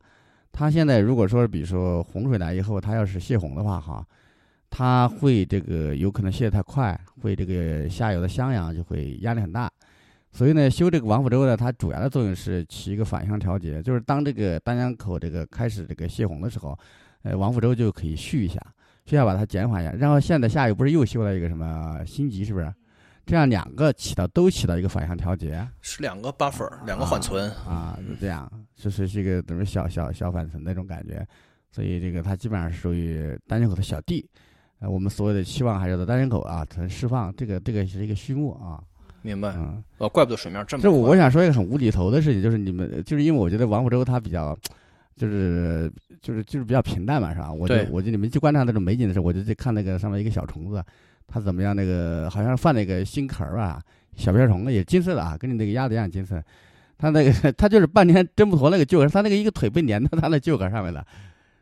[0.51, 4.03] 它现在如果说比如说洪水来以后，它要是泄洪的话哈，
[4.71, 9.71] 它会这个有可能泄得太快，会这个下游的襄阳就会压力很大。
[10.37, 16.77] 所以呢，修这个王府洲呢，它主要的作用是起一个反向调节，就是当这个丹江口这个开始这个泄洪的时候，
[17.23, 18.61] 呃，王府洲就可以蓄一下，
[19.05, 19.91] 蓄一下把它减缓一下。
[19.93, 22.71] 然后现在下游不是又修了一个什么新集，是不是？
[23.25, 27.51] 这样两个起到都起到一个反向调节是两个 buffer，两个缓存。
[27.67, 31.27] 啊，是这样，就是是一个等于小小小缓存那种感觉。
[31.71, 34.23] 所以这个它基本上是属于丹江口的小弟，
[34.81, 38.83] 呃，我们所有的期望还是在丹江口啊，它释放这个这个是一个序幕啊，
[39.27, 39.53] 明白？
[39.57, 39.83] 嗯。
[39.99, 44.57] 哦，怪不得水面这么这我想说一个很无厘头的事情，就是你们就是因为我觉得王府洲它比较，
[45.15, 47.51] 就是就是就是比较平淡嘛，是吧？
[47.51, 50.83] 我就我就你们去观察那种美景的时候，我就去看那个上面一个小虫子，
[51.27, 51.75] 它怎么样？
[51.75, 53.81] 那个好像是放那个新壳儿吧，
[54.15, 56.41] 小瓢虫也金色的啊，跟你那个鸭子一样金色。
[56.99, 61.05] 它那个它就是半天挣不脱那个臼壳，它那个一个腿被粘到它那臼壳上面了。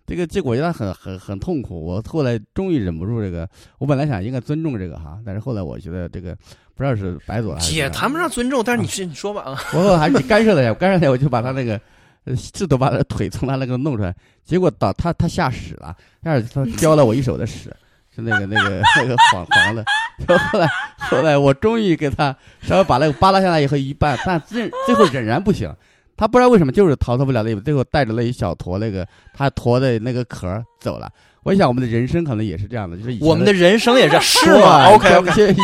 [0.06, 1.86] 这个结果让他很很很痛苦。
[1.86, 3.48] 我后来终于忍不住这个，
[3.80, 6.36] 我本来想应该尊重这个哈，但是后来我觉得这个
[6.76, 11.80] 不知道是白左还是也怎么样谈不上尊重，但是你是你说吧啊，我后来还是干涉了一下，我干涉了一下，我就把他那个，
[12.26, 17.76] 呃，试图把他的腿从他那个弄出来，结果导他他下屎了，下屎他 叼了我一手的屎，
[18.16, 19.84] 是那个那个那个黄黄的。
[20.28, 25.74] 然后后来后来我终于给他稍微把那个扒拉下来以后一半，但最最后仍然不行，
[26.18, 31.12] 他不知道为什么就是逃脱不了那最后带着那一小坨那个他驮的那个壳儿走了。
[31.44, 35.56] 我想我们的人生可能也是这样的，就是我们的人生也是 是对吗？OK 以 OK，前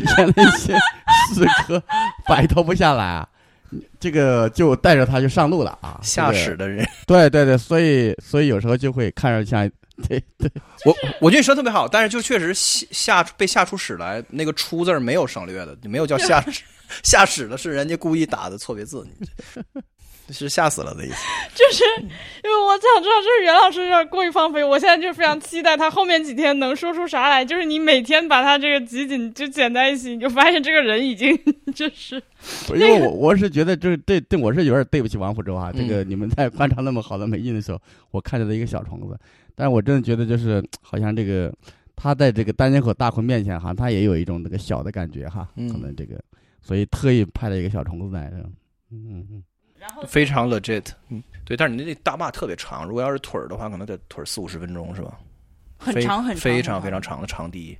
[0.00, 0.74] 以前的一些
[1.34, 1.82] 时刻
[2.26, 3.28] 摆脱不下来啊，
[4.00, 9.70] 这个就带着他就上路了啊，下这个使的人，对对对，所以所以有时候就会看着像
[10.08, 10.50] 对对
[10.86, 16.62] 我我觉得你说得特别好，但是就确实下下被下出屎来，那个“出”字儿没有省略的，没有叫下屎，
[17.04, 19.06] 下屎的是人家故意打的错别字，
[20.30, 21.16] 是吓死了的意思。
[21.54, 27.44] 就是因为我想知道，就是袁老师有点过于放飞，我现在就非常期待他后面几天能说出啥来。
[27.44, 31.36] 就是你每天把他这个集锦就剪在一起，你就发现这个人已经
[31.74, 32.22] 就是
[32.70, 39.18] 因为我我是觉得就是对对我是有点对不起王福州啊，嗯这个你们在观察那么好的美印的时候，我看见了一个小虫子，
[39.54, 41.52] 但是我真的觉得就是好像这个
[41.94, 46.22] 他在这个单间口大坤面前哈，他也有一种那个小的感觉哈，嗯可能这个
[46.62, 48.52] 所以特意派了一个小虫子来，嗯
[48.92, 49.42] 嗯嗯，
[49.78, 55.18] 然后非常 legit，嗯，对，但是你那大坝特别长，如果要是腿儿的话，可能得腿儿四五十分钟是吧？
[55.78, 57.76] 很长很长，非常非常长的长堤。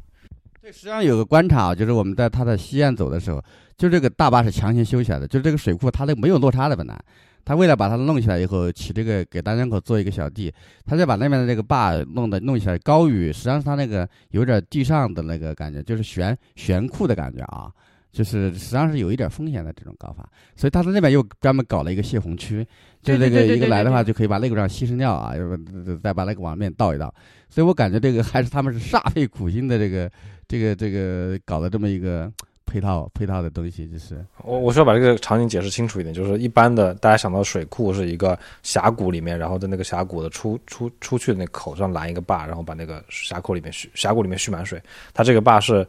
[0.61, 3.43] 对，实际上有个观察啊，就是我们在它的西岸走的时候，
[3.77, 6.99] 就这个大坝是强行修起来的，就这个水库它那没有落差的本来，
[7.45, 10.53] 他为了把它弄起来以后，起这个给单江口做一个小地，
[10.85, 17.71] 他就把那边的这个坝弄的弄起来高于，实际上是他那个有点地上的那个感觉，就是悬悬库的感觉啊。
[18.17, 22.67] 就是实际上是有一点风险的这种搞法，所以他在那边又专门搞了一个泄洪区，
[23.03, 27.15] 就那个一个来的话就可以把那个让稀释掉啊，要不再把那个往面倒一倒，
[27.51, 30.11] 所以我感觉这个还是他们是煞费苦心的这个
[30.49, 32.33] 这个这个搞的这么一个
[32.65, 34.25] 配套配套的东西，就是。
[34.43, 44.83] 我我需要把这个场景解释清楚一点，就是一般的大家想到水库是一个峡谷里面，然后在那个峡谷的出出出去的那口上拦一个坝，然后把那个峡口里面蓄峡谷里面蓄满水。
[45.13, 45.87] 它这个坝是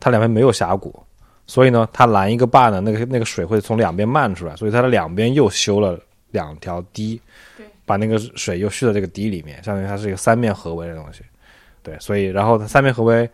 [0.00, 1.00] 它两边没有峡谷，
[1.48, 5.98] 所以呢，它拦一个坝呢，那个那个水会从两边漫出来，所以它的两边又修了
[6.30, 7.18] 两条堤，
[7.86, 11.22] 把那个水又蓄到这个堤里面，相当于它是一个三面合围的东西。
[11.82, 13.28] 对，所以然后它三面合围，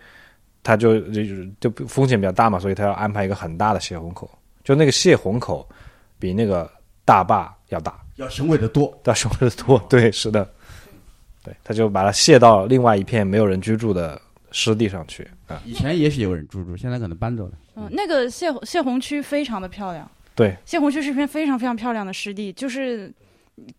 [0.62, 1.22] 它就就
[1.58, 4.30] 就风险比较大嘛，所以它要安排一个很大的泄洪口，
[4.62, 5.68] 就那个泄洪口
[6.20, 6.70] 比那个
[7.04, 8.96] 大坝要大，要雄伟的多。
[9.06, 9.76] 要雄伟的多。
[9.90, 10.48] 对，是的，
[11.42, 14.20] 对，他就把它泄到另外一片没有人居住的
[14.52, 15.60] 湿地上去啊。
[15.64, 17.52] 以前也许有人居住，现在可能搬走了。
[17.76, 23.12] 嗯，那个泄泄洪区非常的漂亮，对，泄洪区是一片非常非常漂亮的湿地，就是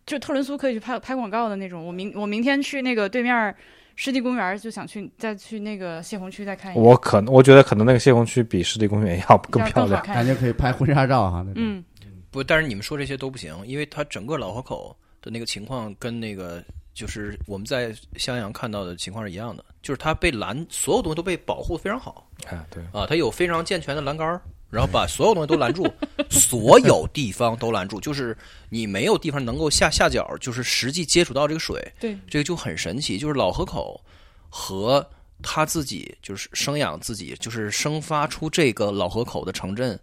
[0.05, 1.85] 就特伦苏可以去拍拍广告的那种。
[1.85, 3.55] 我明我明天去那个对面
[3.95, 10.01] 湿地公园，就想去再去那个泄洪区再看一眼，我可能我觉得可能那个泄洪区比湿地公园要更漂亮。
[10.05, 11.37] 感觉可以拍婚纱照哈。
[11.47, 11.83] 那种，嗯，
[12.31, 16.61] 不，但是你们说这些都不行，因为它整个老河口的那个情况跟那个
[16.95, 24.41] 就是我们在襄阳看到的情况是一样的，就是它被拦，所有东西都被保护得非常好啊，对，啊，它有非常健全的栏杆儿，
[24.71, 25.85] 然后把所有东西都拦住，
[26.29, 28.35] 所有地方都拦住，就是
[28.69, 34.01] 你没有地方能够下下脚，就是实际接触到这个水，对，这个就很神奇，就是老河口
[34.49, 35.05] 和
[35.43, 39.99] 他自己就是生养自己，就是生发出这个老河口的城镇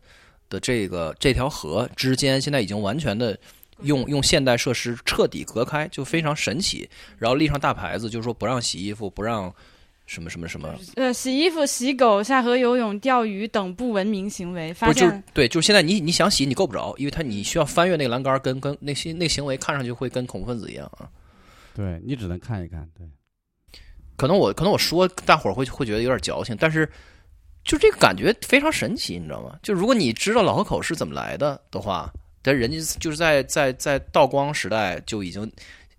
[0.50, 3.36] 的这个这条河之间，现在已经完全的
[3.84, 6.88] 用用现代设施彻底隔开，就非常神奇。
[7.18, 9.52] 然后立上大牌子，就是说不让洗衣服，不让
[10.06, 21.08] 什么什么什么，呃，洗衣服、洗狗、下河游泳、钓鱼等不文明行为，发不就对，就是现在你你想洗你够不着，因为他你需要翻越那个栏杆，跟跟那些那行为看上去会跟恐怖分子一样啊。
[21.74, 22.86] 对你只能看一看。
[22.98, 23.06] 对，
[24.16, 26.86] 可能我可能我说大伙儿会会觉得有点矫情，但是
[27.64, 29.58] 就这个感觉非常神奇，你知道吗？
[29.62, 32.12] 就如果你知道老河口是怎么来的的话，
[32.42, 35.50] 但人家就是在在在道光时代就已经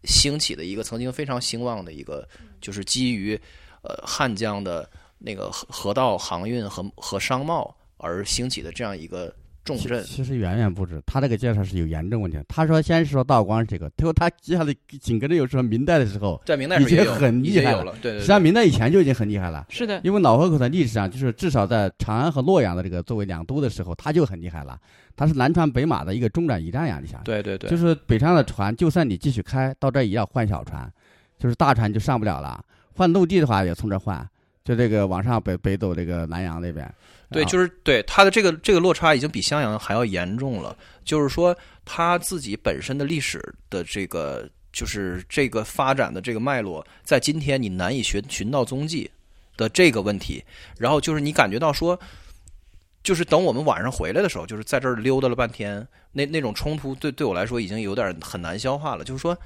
[0.03, 2.27] 兴起的一个曾经非常兴旺的一个，
[2.59, 3.39] 就是基于
[3.81, 9.33] 呃汉江的那个河河道航运和和商贸而兴起的这样一个
[9.63, 10.03] 重其镇。
[10.03, 12.45] 其实远远不止，他这个介绍是有严重问题的。
[12.47, 19.65] 他说先是说道光这个，他说他接下来紧跟着又说明代的时候，在明代已经很厉害了对对对实际上明代以前就已经很厉害了。
[19.69, 24.77] 是的，因为老河口在历史上，就是至少在长安和洛阳的这个作为两都的时候，它就很厉害了。
[25.15, 30.91] 它是南船北马的一个中转驿站呀，你想想，对对对，就是北上的船，就算你继续开到这儿也要换小船，
[31.37, 32.63] 就是大船就上不了了。
[32.95, 34.27] 换陆地的话也从这儿换，
[34.63, 36.91] 就这个往上北北走这个南阳那边。
[37.33, 40.77] 对，啊就是对它的这个这个落差已经比襄阳还要严重了。
[41.03, 41.53] 就是说，
[41.83, 49.11] 它自己本身的历史的这个，就是这个发展的这个脉络，在今天你难以寻寻到踪迹
[49.57, 50.41] 的这个问题。
[50.77, 51.99] 然后就是你感觉到说，
[53.03, 59.03] 就是等我们晚上回来的时候，就是在这儿溜达了半天，那那种冲突对对我来说已经有点很难消化了。
[59.03, 59.37] 就是说，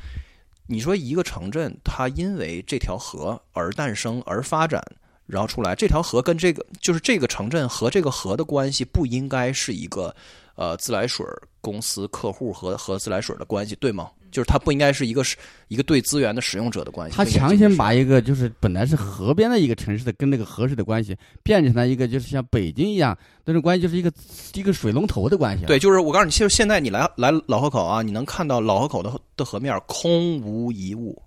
[0.68, 4.84] 你说一个城镇，它因为这条河而诞生而发展。
[5.28, 10.14] 然后出来，这条河跟这个就是这个城镇和这个河的关系不应该是一个
[10.56, 11.26] 呃自来水
[11.62, 14.10] 公司客户和和自来水的关系，对吗？
[14.30, 15.38] 就是它不应该是一个是
[15.70, 17.16] 一个对资源的使用者的关系。
[17.16, 24.12] 他强行把一个就是本来是河边的一个城市的跟那个河水的关系，变成了一个就是像北京一样那种关系，就是一个
[24.54, 25.68] 一个水龙头的关系、啊。
[25.68, 31.20] 对，就是我告诉你，其实现在你来来老河口啊，你能看到老河口的的河面空无一物，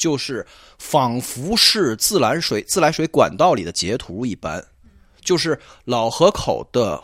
[0.00, 0.44] 就是
[0.78, 4.64] 仿佛是自来水自来水管道里的截图一般，
[5.20, 6.98] 就是老河口的，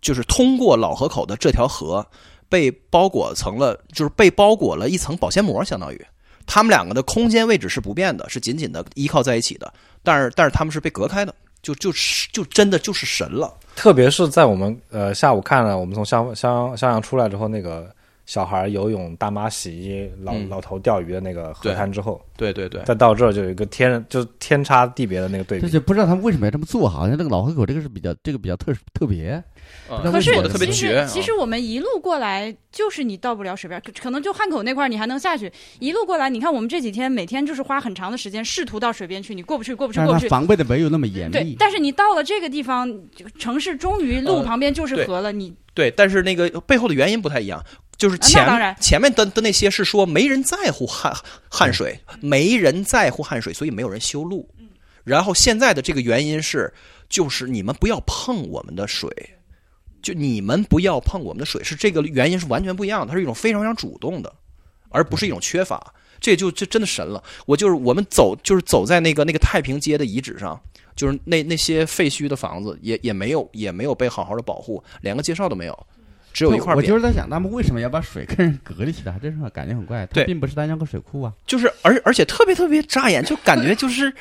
[0.00, 2.04] 就是通过老河口的这条河
[2.48, 6.06] 被包裹成了，就是被包裹了一层保鲜膜，相当于。
[6.46, 9.70] 他们两个的空间位置是不变的，是紧紧的依靠在一起的，
[10.02, 13.54] 但是但是他们是被隔开的，就就是就真的就是神了。
[13.76, 17.94] 特别是在我们呃下午看了我们从襄襄襄阳出来之后，那个
[18.30, 25.66] 小孩游泳、大妈洗衣、老、嗯老头钓鱼的那个河滩之后，对对对，再到这儿就有一个天就是天差地别的那个对比。
[25.66, 29.42] 这就不知道他们为什么要这么做，好像这个老河口这个是比较这个比较特特别。
[29.88, 30.86] 嗯可可是特别其。
[30.86, 35.50] 实其实我们一路过来，就是你到不了水边，可可能就汉口那块儿你还能下去。
[35.80, 40.28] 一路过来，你看我们这几天每天就是花很长的时间试图到水边去，你过不去，过不去，过不去。
[40.28, 41.56] 防备的没有那么严对密，。
[41.58, 42.88] 但是你到了这个地方，
[43.40, 47.64] 城市终于路呃旁边就是河了，你对，但是那个背后的原因不太一样，
[48.00, 51.14] 就是前、前面的的那些是说没人在乎汉
[51.50, 54.48] 汉水，没人在乎汉水，所以没有人修路。
[55.04, 56.72] 然后现在的这个原因是，
[57.10, 59.10] 就是你们不要碰我们的水，
[60.00, 64.34] 就你们不要碰我们的水，是这个原因是完全不一样的，它是一种非常非常主动的，
[64.88, 65.92] 而不是一种缺乏。
[66.20, 67.22] 这就这真的神了！
[67.44, 70.58] 我就是我们走，就是走在那个那个太平街的遗址上，
[70.96, 75.86] 就是那那些废墟的房子也也没有也没有被好好的保护，连个介绍都没有，
[76.32, 76.76] 只有一块匾。
[76.76, 79.18] 我就是在想，他们为什么要把水跟人隔离起来？
[79.22, 80.06] 这是感觉很怪。
[80.06, 81.32] 它对并不是丹江口水库啊。
[81.46, 84.12] 就是而而且特别特别扎眼，就感觉就是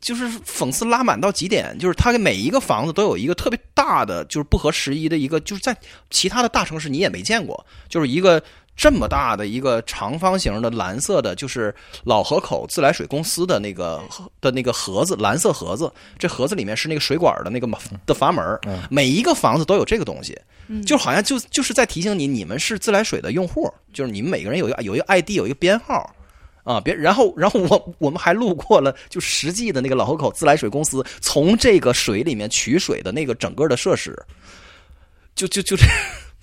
[0.00, 5.76] 就是讽刺拉满到极点，就是它每一个房子都有一个特别大的，就是不合时宜的一个，就是在
[6.10, 8.42] 其他的大城市你也没见过，就是一个。
[8.76, 11.74] 这么大的一个长方形的蓝色的，就是
[12.04, 14.02] 老河口自来水公司的那个
[14.40, 15.90] 的那个盒子，蓝色盒子。
[16.18, 17.66] 这盒子里面是那个水管的那个
[18.04, 18.44] 的阀门，
[18.90, 20.38] 每一个房子都有这个东西，
[20.84, 26.14] 就好像就就是在提醒你，你们是自来水的用户，就是你们每个人有一个有一个 ID，有一个编号，
[26.64, 34.14] 啊，别，然后，然后我我们还路过了，就实际的那个老河口自来水公司从这个水里面取水的那个整个的设施，
[35.34, 35.86] 就就就是，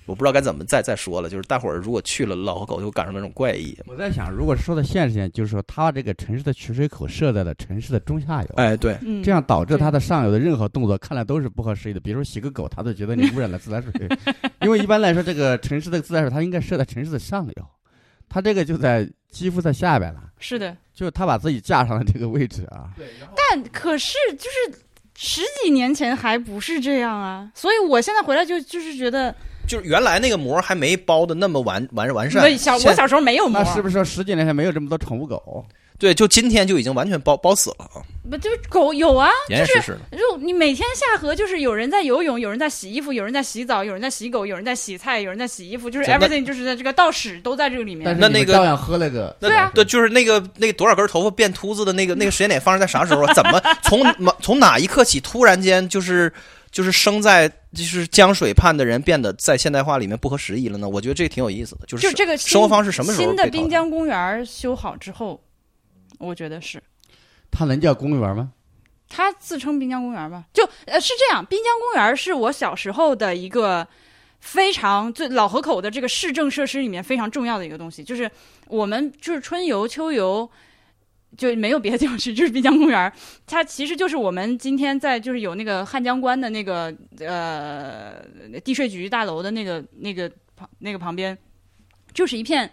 [0.06, 3.76] 我不知道该怎么再再说了，就是大伙儿如果去了老河口，就会感受到那种怪异。
[3.86, 12.00] 我在想，如果说的现实点，就是说他这个城市的取水口设在了城市的中下游，哎，对，嗯，这样导致它的上游的任何动作看来都是不合时宜的。
[12.00, 13.90] 比如说洗个狗，他都觉得你污染了自来水，
[14.60, 17.66] 因为一般来说，这个城市的自来水它应该设在城市的上游，
[18.28, 20.76] 它这个就在几乎在下边了，是的。
[20.92, 22.92] 就是他把自己架上了这个位置啊。
[23.36, 24.78] 但可是就是
[25.16, 29.34] 十几年前还不是这样啊，所以我现在回来就就是觉得，
[29.66, 35.64] 就是原来那个膜还没包的那么完完完善，对小我小时候没有膜那，是不是十几年前没有这么多宠物狗？
[35.96, 40.18] 对，就今天就已经完全包包死了啊，不就是狗有啊，严严实实的。
[40.18, 48.04] 就你每天下河，就是有人在游泳，有人在洗衣服，有人在洗澡，有人在洗狗，有人在洗菜，有人在洗衣服，就是 everything 就是在这个倒屎都在这个里面。
[48.04, 53.32] 但是那那个喝了个， 对啊对，就是那个那个多少根头发变秃子的那个那个时间点发生在啥时候啊？
[53.32, 54.02] 怎么从
[54.40, 56.30] 从哪一刻起突然间就是
[56.74, 60.88] 就是生在就是江水畔的人变得在现代化里面不合时宜了呢？
[60.88, 65.40] 我觉得这个挺有意思的，就是就这个新生活方式什么时候新的滨江公园修好之后，
[66.18, 66.82] 我觉得是。
[67.52, 68.50] 它能叫公园吗？
[69.08, 70.42] 它自称滨江公园吧？
[70.52, 73.86] 就呃是这样，滨江公园是我小时候的一个
[74.40, 78.28] 非常最老河口的这个市政设施里面非常重要的一个东西，就是
[78.66, 80.50] 我们就是春游、秋游。
[81.36, 83.12] 就没有别的地方去，就是滨江公园。
[83.46, 88.22] 它其实就是我们今天在就是有那个汉江关的那个呃
[88.64, 91.36] 地税局大楼的那个那个旁那个旁边，
[92.12, 92.70] 就是一片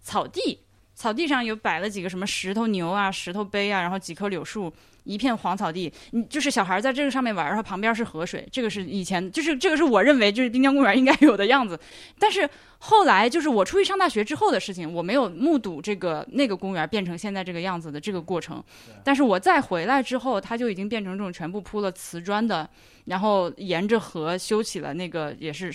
[0.00, 0.60] 草地，
[0.94, 4.72] 草地上有摆了几个什么石头牛啊、石头碑啊，然后几棵柳树，
[5.06, 5.90] 一片黄草地。
[6.10, 11.78] 你就是小孩在这个上面玩，然后旁边是河水，这个是以前就是这个是我认为就是滨江公园应该有的样子。
[12.18, 12.48] 但是
[12.78, 18.62] 后来就是我出去上大学之后的事情，我没有目睹这个那个公园变成现在这个样子的这个过程。
[19.02, 22.68] 但是我再回来之后，它就已经变成这种全部铺了瓷砖的，
[23.06, 25.74] 然后沿着河修起了那个也是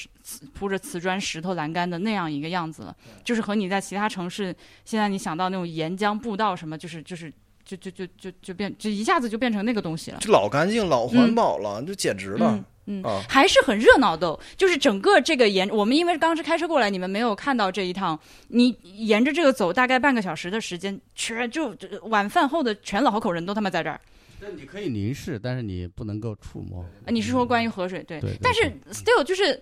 [0.54, 2.96] 铺着瓷砖、石头栏杆的那样一个样子了。
[3.24, 4.56] 就是和你在其他城市
[4.86, 7.34] 现在你想到那种沿江步道什么，就是就是
[7.78, 10.17] 就就就就就变就一下子就变成那个东西了。
[10.19, 13.03] 就老干净、老环保了，就简直了嗯！
[13.30, 24.01] 还是很热闹的哦，就是整个这个沿我们因为当时开车过来，你们没有看到这一趟，你沿着这个走大概半个小时的时间，全就就晚饭后的全老河口人都他妈在这儿。
[24.39, 26.82] 那你可以凝视，但是你不能够触摸。
[27.05, 28.19] 啊你是说关于河水对？
[28.19, 28.61] 对对但是
[28.91, 29.61] still 就是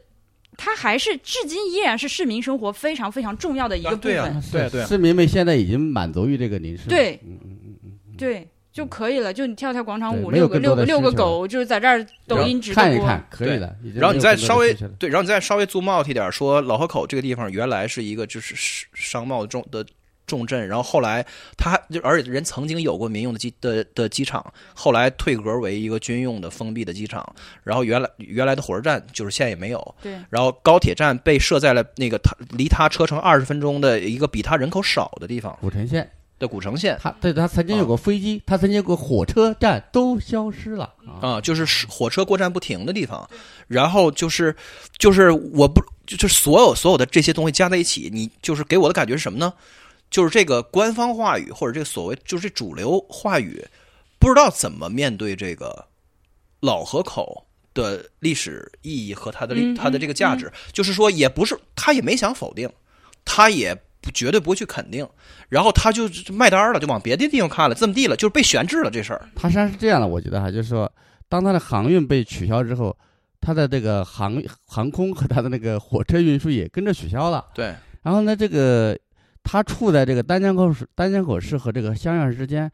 [0.56, 4.42] 它还是至今依然是市民生活非常非常重要的一个部啊对啊分。
[4.52, 6.88] 对对市民们现在已经满足于这个凝视。
[6.88, 7.20] 对
[8.20, 9.34] 对就可以了。
[9.34, 12.84] 就你跳跳广场舞，对没有更多六个六个的需求六个狗，就是在这儿抖音直播。
[12.84, 13.76] 看一看可以了。
[13.82, 19.84] 已经然后你再稍微对，然后你再稍微 zoom out 一点，说老河口这个地方原来是一个就是商贸重的
[20.28, 21.26] 重镇，然后后来
[21.58, 27.28] 它就而且人曾经有过民用的机的的机场，后来退格为一个军用的封闭的机场，
[27.64, 36.08] 然后原来原来的火车站就是现在也没有，对，然后高铁站被设在了那个它离它车程二十分钟的一个比它人口少的地方武城线，
[36.40, 36.98] 的古城县。
[37.00, 40.92] 它对它曾经有过飞机，它曾经有过火车站，都消失了。
[41.06, 41.20] 啊。
[41.22, 43.30] 啊，就是是火车过站不停的地方，
[43.68, 44.56] 然后就是
[44.98, 49.54] 就是我不就是所有所有的这些东西加在一起，你就是给我的感觉是什么呢？
[50.10, 53.64] 就是这个官方话语或者这个所谓就是这主流话语，
[54.18, 55.86] 不知道怎么面对这个
[56.62, 62.68] 老河口的历史意义和它的它的这个价值，就是说也不是他也没想否定，
[63.24, 65.08] 他也不绝对不会去肯定，
[65.50, 69.28] 然后他就就卖单了，就往别的地方看了，这么地了，就是被悬置了这事儿。
[69.36, 70.92] 它实际上是这样的，我觉得哈，就是说，
[71.28, 72.96] 当他的航运被取消之后，
[73.42, 77.46] 他的这个航航空和他的那个火车运输也跟着取消了。
[77.54, 78.98] 对，然后呢，这个
[79.44, 82.72] 他处在这个丹江口市、丹江口市和这个襄阳市之间，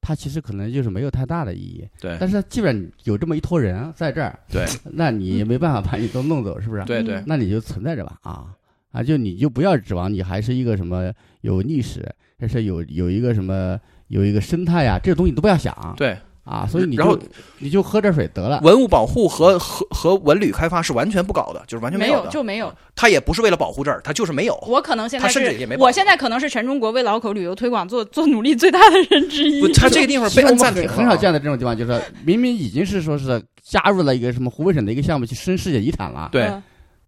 [0.00, 1.88] 他其实可能就是没有太大的意义。
[2.00, 6.84] 对但是基本有这么一坨人在这儿，对那你也没办法把你都弄走，是不是？
[6.84, 8.54] 对对，那你就存在着吧啊
[8.94, 9.02] 啊！
[9.02, 13.78] 就你就不要指望你还是一个什么有历史，还是有有一个什么
[14.08, 15.94] 有一个生态呀，这个东西你都不要想。
[15.96, 16.16] 对。
[16.44, 17.22] 啊，所以你然后就
[17.58, 18.60] 你就喝点水得了。
[18.62, 22.28] 文物保护和和和文旅开发是完全不搞的，就是完全没有的。
[22.28, 22.70] 就没有。
[22.94, 24.54] 他也不是为了保护这儿，他就是没有。
[24.68, 29.72] 我可能现在他甚至是也没，我现在可能是全中国为老口旅游推广做做努力最大的人之一不，。
[29.72, 36.62] 他这个地方被暂停，很很少见的这种地方，就是明明已经是说是加入了一个什么湖北省的一个项目去申世界遗产了，对嗯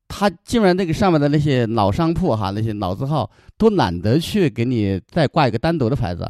[0.08, 6.26] 他竟然那个上面的那些老商铺哈，那些老字号都懒得去给你再挂一个单独的牌子，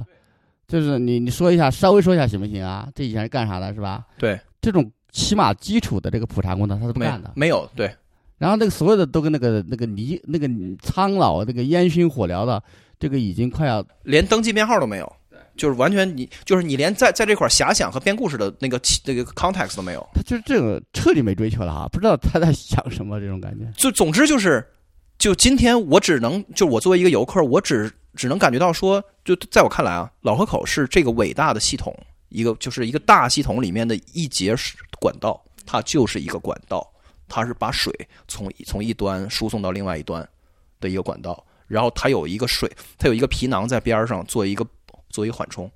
[0.67, 2.89] 就是你你说一下，稍微说一下行不行啊？
[2.95, 4.05] 这以前是干啥的，是吧？
[4.19, 7.33] 对，这种起码基础的这个普查工作他是不没干的。
[7.37, 7.91] 没有对
[8.39, 10.49] 然后那个所有的都跟那个那个泥那个
[10.83, 12.63] 苍老那个烟熏火燎的，
[12.99, 15.13] 这个已经快要连登记编号都没有，
[15.57, 20.07] 就是完全你就是你连在在这块儿遐想和编故事的那个起那个 context 都没有。
[20.15, 23.65] 他就是这个彻底没追求了哈，不知道他在想什么这种感觉。
[23.77, 24.65] 就总之就是，
[25.19, 31.97] 就今天我只能就我作为一个游客，我只只能感觉到说，就在我看来啊，老河口是这个伟大的系统，
[32.29, 34.55] 一个就是一个大系统里面的一节
[34.99, 36.87] 管道，它就是一个管道，
[37.29, 37.93] 它是把水
[38.29, 40.27] 从从一端输送到另外一端
[40.81, 44.67] 的一个管道，然后它有一个水，它有一个皮囊在边上做一个
[45.17, 45.71] 做一个缓冲，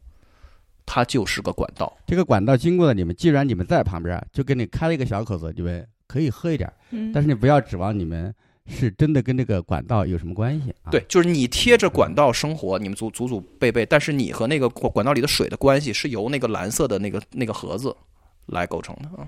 [0.84, 1.90] 它就是个管道。
[2.06, 8.34] 这个管道经过了你们，既然你们在旁边，就给你开了一个小口子，你们可以喝一点，嗯但是你不要指望你们
[8.66, 10.90] 是真的跟这个管道有什么关系啊？
[10.90, 17.96] 对，就是你贴着管道生活，你们祖祖祖辈辈，但是你和那个管管道里的水的关系是由那个蓝色的那个那个盒子
[18.46, 19.26] 来构成的啊。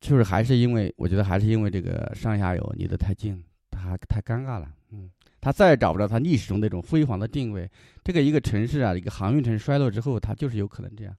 [0.00, 4.68] 就是还是因为我觉得还是因为这个上下游离得太近，它太尴尬了。
[4.90, 5.10] 嗯，
[5.40, 7.70] 它再也找不到它历史中那种辉煌的定位。
[8.04, 11.14] 这个一个城市啊，一个航运城衰落之后，它就是有可能这样，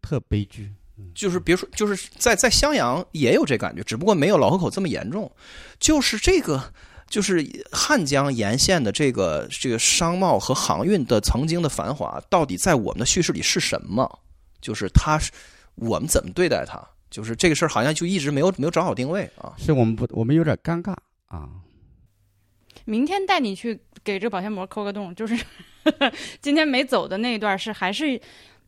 [0.00, 0.72] 特悲剧。
[1.12, 5.28] 就是别说，就是在在襄阳也有这感觉，只不过没有老河口这么严重。
[5.80, 6.72] 就是这个，
[7.08, 14.20] 就是汉江沿线的这个这个商贸和航运的曾经的繁华，到底在我们的叙事里是什么？
[14.60, 15.32] 就是它是
[15.74, 16.80] 我们怎么对待它？
[17.10, 19.52] 就是这个事儿好像就一直没有没有找好定位啊。
[19.58, 20.94] 是我们不，我们有点尴尬
[21.26, 21.48] 啊。
[22.84, 25.36] 明天带你去给这个保鲜膜抠个洞，就是
[26.40, 28.20] 今天没走的那一段是还是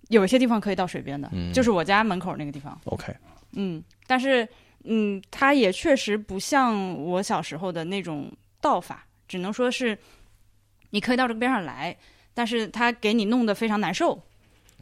[0.08, 2.78] 有一些地方可以到水边的，嗯就是我家门口那个地方。
[2.84, 3.14] OK，
[3.52, 4.46] 嗯，但是
[4.84, 9.98] 嗯，它也确实不像我小时候的那种道法，只能说是
[10.90, 11.96] 你可以到这个边上来，
[12.32, 14.22] 但是它给你弄得非常难受。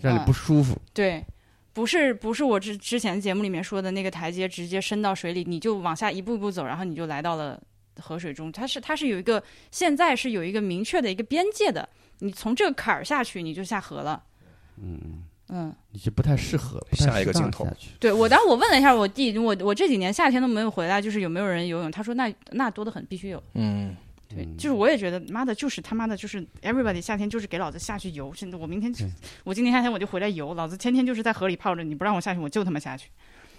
[0.02, 0.76] 让你不舒服。
[0.92, 1.24] 对，
[1.72, 7.58] 不是不是我之之前节目里面说的那个台阶直接伸到水里，你就往下一步一步走，然后你就来到了
[8.00, 8.50] 河水中。
[8.52, 11.88] 它是它是有一个现在是有一个明确的一个边界的，
[12.18, 14.22] 你从这个坎儿下去你就下河了。
[14.76, 16.84] 嗯，嗯，你就不太适合。
[16.92, 17.66] 下一个镜头
[18.00, 21.90] 对我当时我问了一下我弟，我我这几年夏天都没有回来，就是有没有人游泳？
[21.90, 23.42] 他说那那多得很，必须有。
[23.52, 23.94] 嗯，
[24.28, 28.92] 对，就是我也觉得，妈的，就是他妈的，就是 everybody 夏天就是给老子下去游，甚至我明天
[29.44, 33.08] 我今年夏天我就回来游，老子天天就是在河里泡着，你不让我下去，我就他妈下去。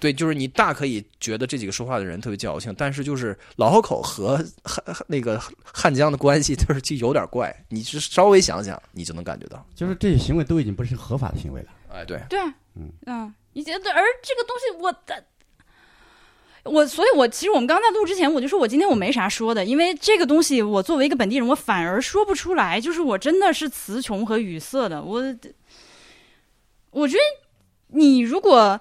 [0.05, 7.51] 对，就是你大可以觉得这几个说话的人特别矫情，但是就是老河口和汉汉那个汉江的关系，就是就有点怪。
[7.69, 9.65] 你是稍微想想，你就能感觉到。
[9.73, 11.69] 就是这些行为都已经不是合法的行为了。
[11.91, 15.23] 哎，对，对啊，嗯嗯，你觉得，而这个东西我的
[16.65, 25.01] 我，所以我其实我们刚在录之前，我就说我今天我没啥说的，因为这个东西我作为一个本地人，我反而说不出来，就是我真的是词穷和语塞的。
[25.01, 25.35] 我
[26.91, 27.23] 我觉得
[27.87, 28.79] 你如果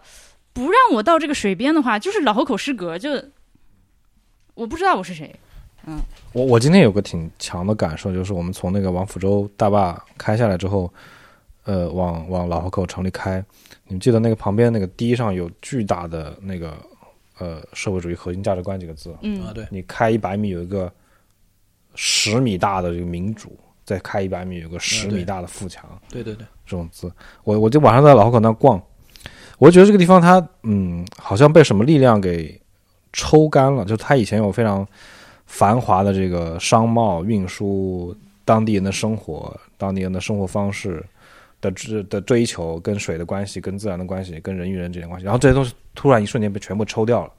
[0.54, 3.10] 不让我到这个水边的话，就是老河口失格，就
[4.54, 5.34] 我不知道我是谁。
[5.86, 6.00] 嗯。
[6.32, 10.92] 我我今天有个挺强的感受，就是我们从那个王府洲大坝开下来之后，
[11.64, 13.44] 呃，往往老河口城里开，
[13.86, 16.76] 你们记得那个旁边那个堤上有巨大的那个
[17.38, 19.44] 呃社会主义核心价值观几个字，嗯。
[19.44, 20.90] 啊，对，你开一百米有一个
[21.96, 28.80] 十米大的这个民主，再开一百米有个十米大的富强，对对对，这种字，我我就晚上在老河口那逛，
[29.64, 32.60] 我觉得这个地方它嗯，好像被什么力量给
[33.14, 34.86] 抽干了，就它以前有非常
[35.46, 41.02] 繁华的这个商贸运输，当地人的生活，当地人的生活方式
[41.62, 47.32] 的追的追求，跟水的关系，跟自然的关系，跟人与人之间的关系，然后这些东西突然一瞬间被全部抽掉了，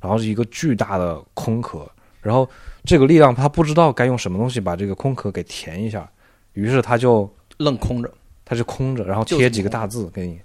[0.00, 1.84] 然后是一个巨大的空壳，
[2.22, 2.48] 然后
[2.84, 6.08] 这个力量他不知道该用什么东西把这个空壳给填一下，
[6.52, 8.08] 于是他就愣空着。
[8.46, 10.38] 它就空着，然后贴几个大字给你，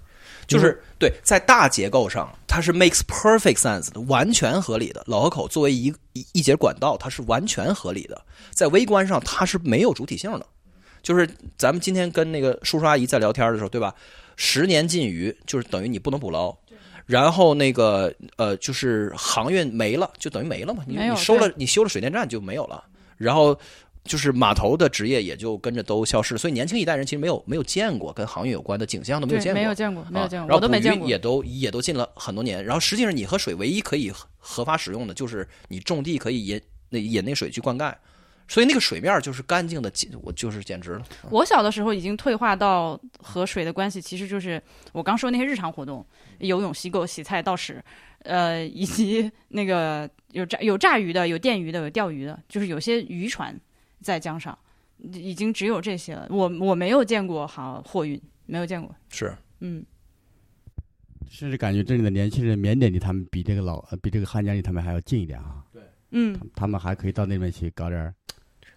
[0.50, 5.00] 就是对，在大结构上，它是 makes perfect sense 的，完全合理的。
[5.06, 8.20] 老河口作为一一一节管道，它是完全合理的。
[8.50, 10.46] 在微观上，它是没有主体性的。
[11.02, 13.94] 就是咱们今天跟那个叔叔阿姨在聊天的时候，对吧？
[14.36, 16.54] 十年禁渔，就是等于你不能捕捞。
[17.06, 20.82] 然后那个呃，就是航运没了，就等于没了嘛。
[20.86, 22.84] 你你收了，你修了水电站就没有了。
[23.16, 23.56] 然后
[24.04, 26.38] 就是码头的职业也就跟着都消失了。
[26.38, 29.60] 所以年轻一代人其实没有没有见过跟航运有关的景象，都没有，见过。
[29.60, 31.08] 没有见过，没有见过，啊然后我都没见过。
[31.08, 32.64] 也都也都禁了很多年。
[32.64, 37.94] 然后实际上，你和水唯一可以合合法使用的，就是你种地可以引那引那水去灌溉，
[38.48, 41.02] 所以那个水面就是干净的，简我就是简直了。
[41.30, 44.60] 我小的时候已经退化到和水的关系，其实就是
[44.92, 46.04] 我刚说那些日常活动，
[46.38, 47.80] 游泳、洗狗、洗菜、倒屎，
[48.24, 53.56] 呃，以及那个有炸有炸鱼的，有电鱼的，有钓鱼的，就是有些渔船
[54.02, 54.56] 在江上，
[55.12, 56.26] 已经只有这些了。
[56.30, 58.94] 我我没有见过好货运，没有见过。
[59.10, 59.84] 是，嗯，
[61.28, 65.62] 甚至感觉这里的年轻人缅甸离他们比这个老呃比这个汉江离他们还要近一点啊。
[65.72, 68.14] 对嗯他，们还可以到那边去搞点儿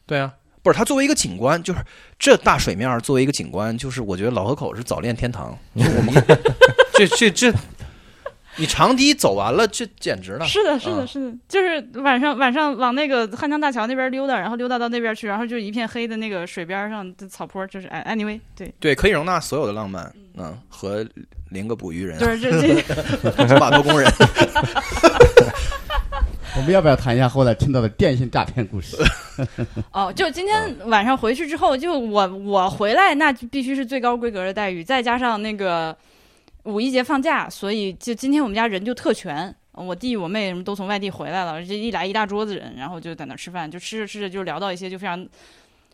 [0.05, 1.83] 对啊，不是它作为一个景观，就是
[2.19, 5.57] 这大水面作为一个景观，就是我觉得老河口是早恋天堂。
[5.75, 6.13] 就我们
[6.93, 7.51] 这这这，
[8.55, 10.45] 你长堤走完了，这简直了。
[10.45, 21.05] 是的，是的，啊是的，就是晚上晚上往那个汉江大桥那边溜达，然后溜达到那边去，然后就一片黑的那个水边上的草坡，就是哎，anyway，对，对，可以容纳所有的浪漫，嗯，和
[21.49, 23.57] 零个捕鱼人，就是这这。
[23.59, 24.11] 码头工人。
[26.55, 28.95] 我们要不要谈一下后来听到的电信诈骗故事？
[29.91, 35.97] 哦，就今天晚上回去之后，就我我回来，那必须是最高规格的待遇，再加上那个
[36.63, 45.27] 五一节放假，所以就今天我们家人就特全，我弟我妹什么都从外地回来了，这一来一大桌子人，然后就在那儿吃饭，就吃着吃着就聊到一些就非常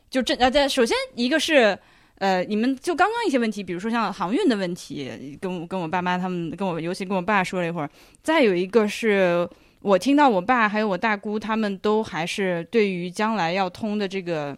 [0.10, 1.78] 就这呃，在首先一个是。
[2.20, 7.90] 呃，你们就刚刚一些问题，比如说像航运的问题，跟我跟我爸妈他们跟我，尤其跟我爸说了一会儿。
[8.22, 9.50] 再有一个是
[9.80, 14.58] 我听到我爸还有我大姑他们都还是对于将来要通的这个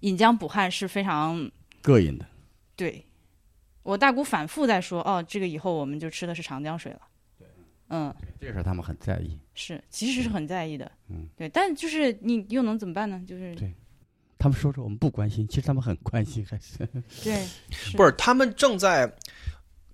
[0.00, 1.36] 引江补汉是非常
[1.82, 2.24] 膈应的，
[2.74, 3.04] 对。
[3.88, 7.00] 我大姑反复在说，哦，这个以后我们就吃的是长江水了。
[7.88, 9.38] 嗯，这事儿他们很在意。
[9.54, 10.92] 是，其实是很在意的。
[11.08, 13.18] 嗯，对，但就是你又能怎么办呢？
[13.26, 13.72] 就是对
[14.38, 16.86] 他们说说我们不关心，其实他们很关心，还是
[17.24, 17.42] 对，
[17.96, 19.10] 不是，他们正在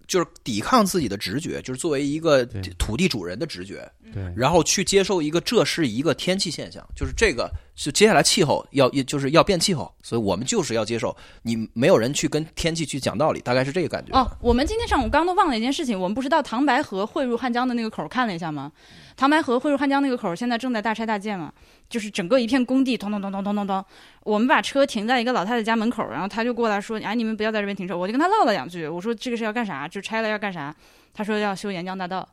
[0.09, 2.45] 就是抵抗自己的直觉，就是作为一个
[2.77, 14.17] 土地主人的直觉，对然后去接受一个这是一个天气现象，就是这个是接下来气候要就是要变气候，所以我们就是要接受，你没有人去跟天气去讲道理，大概是这个感觉。
[14.17, 18.71] 哦，我们今天上午刚刚都忘了一件事情，我们不是到唐白河汇入汉江的那个口儿看了一下吗？
[19.17, 21.53] 唐白河汇入汉江那个口儿现在正在大拆大建嘛，
[21.89, 23.85] 就是整个一片工地，咚咚咚咚咚咚咚。
[24.25, 29.87] 我们把车停在一个老太太家门口儿，然后她就过来说：“哎，你们不要在这边停车。”我就跟她唠了两句，我说：“这个是要干啥？
[29.87, 30.75] 就拆了要干啥？”
[31.15, 32.29] 她说：“要修沿江大道，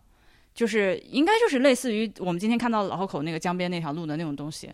[0.53, 4.71] 就是应该就是类似于我们今天看到老河口那个江边那条路的那种东西。”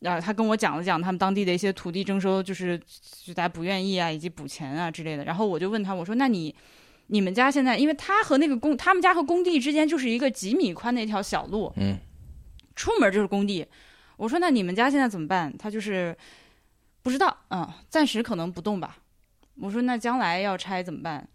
[0.00, 2.78] 然后他跟我讲了讲他们当地的一些土地征收，就是
[3.24, 5.24] 就大家不愿意啊，以及补钱啊之类的。
[5.24, 6.54] 然后我就问他，我说：“那你
[7.06, 11.96] 你们家现在，因为他和那个工，他们家和工地之间就是一个几米宽的一条小路，嗯，
[12.74, 13.66] 出门就是工地。
[14.18, 15.50] 我说那你们家现在怎么办？
[15.56, 16.14] 他就是
[17.02, 18.98] 不知道，嗯，暂时可能不动吧。
[19.60, 21.26] 我说那将来要拆怎么办？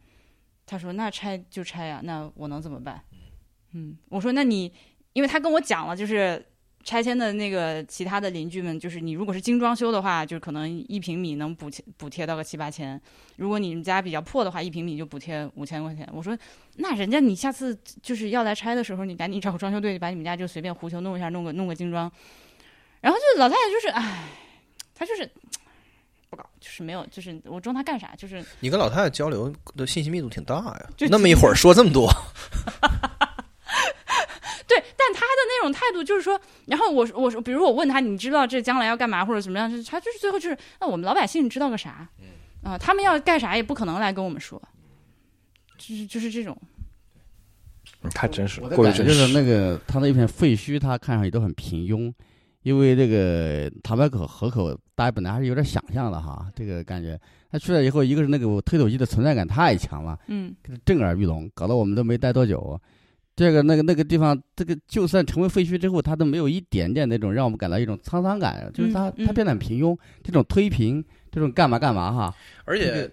[0.67, 3.01] 他说那拆就拆呀、那我能怎么办？
[3.73, 4.71] 嗯，我说那你，
[5.13, 6.45] 因为他跟我讲了，就是
[6.83, 12.99] 拆迁的那个其他的邻居们，就是你如果是精装修的话，就是可能一平米能补贴补贴到个七八千；
[13.37, 16.07] 如果你们家比较破的话，一平米就补贴五千块钱。
[16.11, 16.37] 我说，
[16.77, 22.11] 那人家你下次就是要来拆的时候，你赶紧找个装修队，把你们家就随便胡球弄一下，弄个弄个精装。
[22.99, 24.27] 然后就老太太就是，唉，
[24.93, 25.29] 她就是
[26.29, 28.13] 不搞，就是没有，就是我装她干啥？
[28.15, 32.07] 就是你跟老太太交流的信息密度挺大呀就，那么一会儿说这么多，
[34.71, 39.69] 对，但他的那种态度就是说，然后我我说，比如我问他，你知道这将来要干嘛或者怎么样？
[39.69, 42.07] 就是他就是最后就是，那我们老百姓知道个啥？
[42.63, 44.61] 啊、他们要干啥也不可能来跟我们说，
[45.77, 46.55] 就是就是这种，
[48.03, 49.33] 嗯太真实了，过于真感觉就是。
[49.33, 52.13] 那个他那一片废墟，他看上去都很平庸，
[52.61, 57.19] 因为这个唐白口河口，大家本来还是有点想象的哈，这个感觉。
[57.51, 60.55] 他去了以后，一个是那个推土机的存在感太强了，嗯
[60.85, 62.79] 震耳欲聋，搞得我们都没待多久。
[63.35, 73.11] 这个那个那个地方，这个就算成为废墟之后，它都没有一点点那种让我们感到一种沧桑感，就是它、它变得很平庸，这种推平，这种干嘛干嘛哈，而且这个。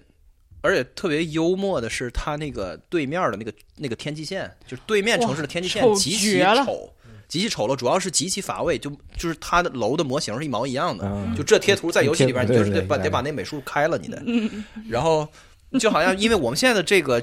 [0.60, 6.92] 而且特别幽默的是，它那个对面的那个那个天际线，就是对面城市的天际线极其丑
[7.28, 11.04] 极其丑陋，主要是极其乏味，就就是它的楼的模型是一毛一样的。
[11.06, 14.20] 嗯，就这贴图在游戏里边，你就是得把得把那美术开了，你得。
[14.26, 15.26] 嗯然后
[15.78, 17.22] 就好像因为我们现在的这个，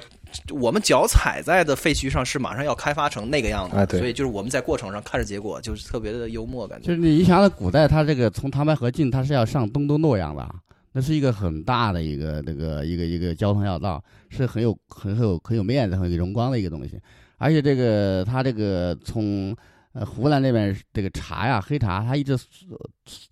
[0.51, 6.87] 我们脚踩在的废墟上是马上要开发成那个样子，哎对所以就是我们在过程上看着结果，就是特别的幽默感觉。
[6.87, 10.55] 就是你想想古代，它这个从唐白河进，它是要上东都洛阳的啊，
[10.91, 16.99] 那是一个很大的一个那个一个一个交通要道，是很有很有很有面子、很有荣光的一个东西。
[17.37, 19.55] 而且这个它这个从
[19.93, 22.77] 呃湖南那边这个茶呀黑茶，它一直呃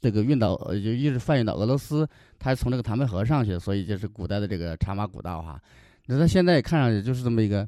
[0.01, 5.59] 这个运到呃就一直贩运到俄罗斯，它是从这个唐白河上去，所以就是古代的这个茶马古道哈。
[6.07, 7.67] 那他现在看上去就是这么一个。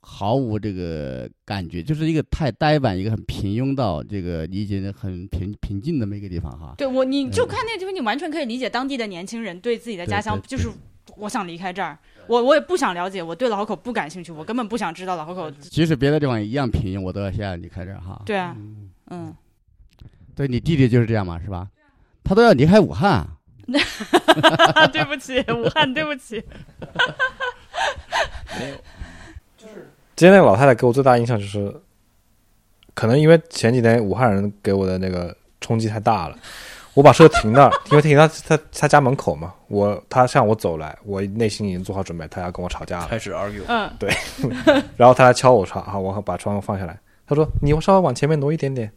[0.00, 6.74] 毫无这个感觉，就是一个太呆板，一个很平庸到这个理解的很平平静的这么一个地方哈。
[6.78, 10.70] 对我你就看那个地方，你完全可以理解当地的年轻人对自己的家乡就是。
[11.16, 11.96] 我想离开这儿，
[12.26, 15.50] 我我也不想了解，我对老河口不感兴趣，我根本不想知道老河口。
[15.60, 18.20] 即使别的地方一样平庸，我都要先要离开这儿哈。
[18.24, 18.56] 对啊，
[19.10, 19.32] 嗯，
[20.34, 21.68] 对你弟弟就是这样嘛，是吧？
[22.24, 23.28] 他都要离开武汉，
[24.92, 26.42] 对不起，武汉，对不起。
[28.58, 28.76] 没有，
[30.16, 31.74] 今天那个老太太给我最大印象就是，
[32.94, 36.36] 可能因为前几天武汉人给我的那个冲击太大了，
[36.94, 43.62] 我把车停那儿，因为停到他他家门口嘛，我他向我走来，我内心已经做好准备，他要跟我吵架了，开始 argue。
[43.66, 44.14] 嗯，对。
[44.96, 46.96] 然后他来敲我窗，好，我把窗户放下来，
[47.26, 48.92] 他说你稍微往前面挪一点点，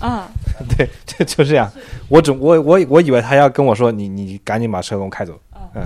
[0.00, 0.28] 啊，
[0.76, 1.70] 对，就就这样，
[2.08, 5.38] 我只我我我以为他要跟我说你你赶紧把车给我开走，
[5.74, 5.84] 嗯，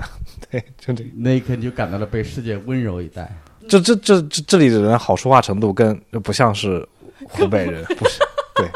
[0.49, 1.05] 对，就这。
[1.15, 3.29] 那一刻你就感到了被世界温柔以待。
[3.69, 6.87] 这这这这这里的人好说话程度跟不像是
[7.19, 8.19] 湖北人，不是
[8.55, 8.69] 对，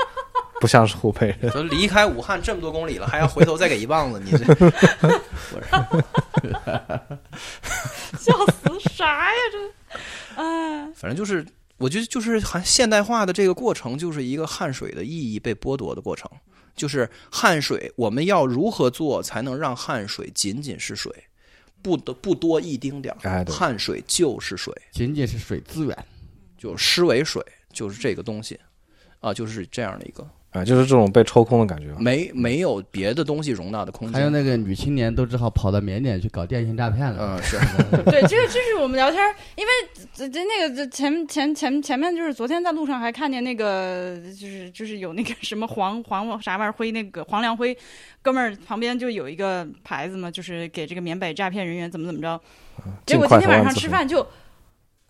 [0.60, 1.50] 不像是湖北人。
[1.54, 4.38] 都离开武汉这么多公里了，还要回头再给一棒子，你这
[8.20, 9.58] 笑死啥呀这？
[10.36, 11.46] 哎，反正就是，
[11.82, 16.30] 我觉得就是汉现代化的这个过程，就是一个汗水的意义被剥夺的过程。
[16.74, 21.12] 就是汗水，我们要如何做才能让汗水仅仅是水，
[21.82, 23.30] 不得不多一丁点儿？
[23.30, 26.06] 哎对汉水就是水，仅仅是水资源，
[26.58, 28.58] 就湿为水，就是这个东西，
[29.20, 31.94] 啊，就是这样的一个，啊，就是这种被抽空的感觉。
[31.98, 34.14] 没没有别的东西容纳的空间。
[34.14, 37.38] 还有那个女青年都只好跑到缅甸去搞电信诈骗了。
[37.38, 37.58] 嗯，是
[38.12, 39.72] 对，这个这是我们聊天儿，因为
[40.14, 47.76] 这这那个这前前前前面就是昨天在路上还看见那个就是就是有那个什么黄黄啥玩意儿辉那个黄良辉
[48.22, 52.40] 哥们儿旁边就有一个牌子嘛，就是给这个缅北诈骗人员怎么怎么着。
[53.06, 54.28] 结果今天晚上吃饭就，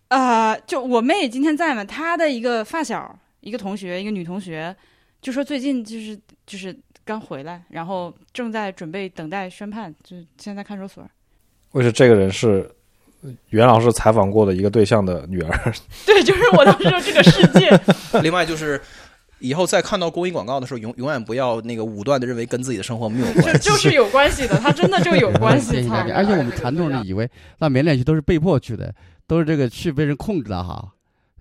[0.09, 4.75] 呃，就我妹今天在嘛，她的一个发小，一个同学，一个女同学，
[5.21, 11.07] 就说最近就是就是刚回来，然后正在准备等待宣判，就是现在看守所。
[11.71, 12.69] 为是这个人是
[13.49, 15.73] 袁老师采访过的一个对象的女儿，
[16.05, 17.69] 对，就是我当时说这个世界，
[18.21, 18.81] 另外就是。
[19.43, 23.67] 以后再看到公益广告的时候，永永远不要那个武断的认为跟自己的生活没有关系。
[23.67, 25.77] 就 就是有关系的，它真的就有关系。
[26.13, 28.93] 而且我们传统的以为那缅甸去都是被迫去的，
[29.25, 30.93] 都是这个去被人控制的哈。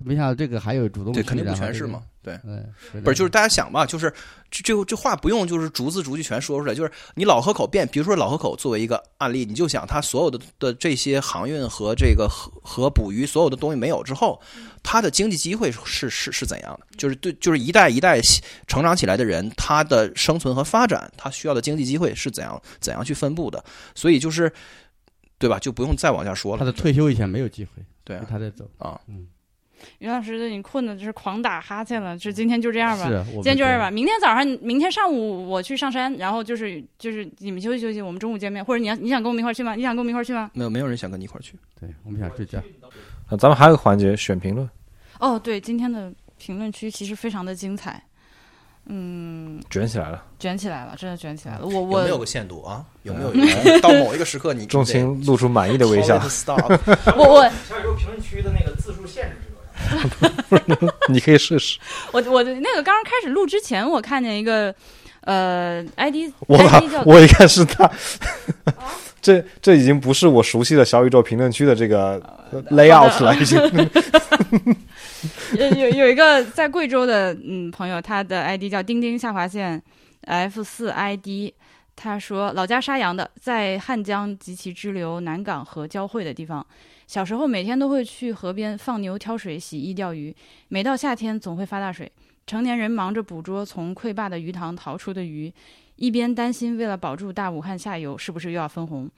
[0.02, 2.00] 没想到这个还有主动对，肯定不全是嘛。
[2.22, 2.64] 对，嗯，
[3.02, 4.12] 不是，就是大家想吧，就是
[4.50, 14.38] 这这这话不用就是逐字逐句全说出来，就是你老河口变，比如说老河口作为一个案例，你就想它所有的的这些航运和这个和和捕鱼所有的东西没有之后，
[14.82, 16.86] 它的经济机会是是是怎样的？
[16.98, 18.20] 就是对，就是一代一代
[18.66, 23.64] 成长起来的人，他的生存和发展，他需要的经济机会是怎样怎样去分布的？
[23.94, 24.52] 所以就是
[25.38, 25.58] 对吧？
[25.58, 26.58] 就不用再往下说了。
[26.58, 28.68] 他的退休以前没有机会，对啊他在走。
[28.76, 29.26] 啊，嗯，
[29.98, 33.06] 袁老师，你困的就是狂打哈欠了，就今天就这样吧。
[33.08, 39.74] 是，今天就这样吧，明天早上，明天上午我去上山，然后就是就是你们休息休息，我们中午见面，或者你要你想跟我们一块儿去吗？
[39.74, 40.50] 你想跟我们一块儿去吗？
[40.54, 41.54] 没有没有人想跟你一块儿去。
[41.80, 42.62] 对，我们想睡觉。
[43.30, 44.68] 呃咱们还有个环节选评论，
[45.20, 48.02] 哦，对，今天的评论区其实非常的精彩，
[48.86, 50.24] 嗯，卷起来了。
[50.40, 51.64] 卷起来了，真的卷起来了。
[51.64, 52.84] 我有我没有个限度啊？
[53.04, 53.30] 有没有
[53.80, 56.18] 到某一个时刻你钟情露出满意的微笑。
[56.28, 56.60] Stop。
[57.16, 59.49] 我我小宇宙评论区的那个字数限制？
[61.08, 61.78] 你可以试试。
[62.12, 64.74] 我我那个刚刚开始录之前，我看见一个
[65.22, 66.58] 呃 ID 我
[67.04, 67.90] 我一看是他，
[69.20, 72.20] 这这已经不是我熟悉的小宇宙评论区的这个
[72.70, 73.58] layout 了，已经。
[75.54, 79.80] 有有有一个在贵州的嗯朋友，他的 ID 叫钉钉下划线
[80.22, 81.52] F 四 ID，
[81.94, 86.66] 他说老家沙洋的，在汉江及其支流南港河交汇的地方。
[87.10, 90.32] 小时候每天都会去河边放牛、挑水、洗衣、钓鱼，
[90.68, 92.12] 每到夏天总会发大水。
[92.46, 95.52] 成年人忙着捕捉从溃坝的鱼塘逃出的鱼，
[95.96, 99.10] 一边担心为了保住大武汉下游是不是又要分洪，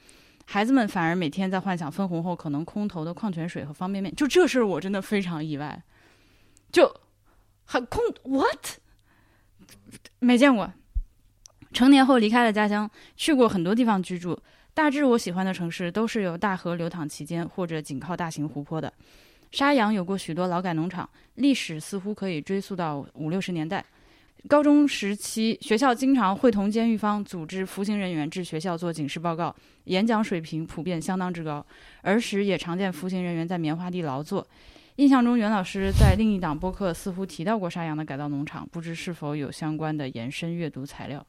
[0.47, 4.11] 孩子们反而每天在幻想分洪后可能空投的矿泉水和方便面。
[4.15, 5.83] 就这事儿，我真的非常意外。
[6.71, 6.91] 就
[7.67, 8.79] 很空 what
[10.19, 10.73] 没见过。
[11.75, 14.39] 成年后离开了家乡，去过很多地方居住。
[14.75, 18.93] 大致我喜欢的城市都是有大河流淌其间，或者紧靠大型湖泊的。
[19.51, 23.85] 沙洋有过许多劳改农场，历史似乎可以追溯到五六十年代。
[24.49, 29.55] 高中时期，学校经常会同监狱方组织服刑人员至学校做警示报告，
[29.85, 31.65] 演讲水平普遍相当之高。
[32.01, 34.45] 儿时也常见服刑人员在棉花地劳作。
[34.97, 41.25] 印象中，袁老师在另一档播客似乎提到过沙洋的改造农场，不知是否有相关的延伸阅读材料？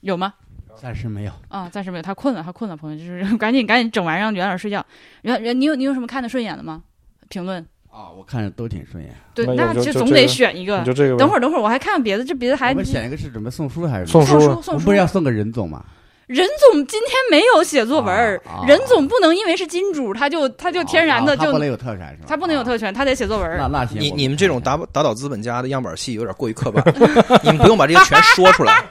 [0.00, 0.34] 有吗？
[0.80, 1.32] 暂时没有。
[1.48, 2.02] 啊，暂时没有。
[2.02, 4.84] 他困了，他困了，朋友，就是 赶紧赶紧整完，让袁老师睡觉。
[5.22, 6.82] 袁袁，你有你有什么看的顺眼的吗？
[7.28, 7.60] 评论
[7.90, 9.12] 啊，我看着都挺顺眼。
[9.34, 10.82] 对，那那就就总得选一个。
[10.84, 11.16] 就这个。
[11.16, 14.96] 等会儿等会儿，我还看别的，这别的还我们选一个是准备送书还是送书送书我们不是。
[14.98, 15.84] 要送个任总吗？
[16.26, 22.24] 任总今天没有写作文儿，啊啊任总不能因为是金主，他就他就天然的就啊他不能有特权是吧？
[22.28, 22.80] 他不能有特权。
[22.80, 23.56] 权，他得写作文。
[23.56, 26.84] 那那行，你你们这种打打倒资本家的样板戏有点过于刻板，
[27.42, 28.84] 你们不用把这些全说出来，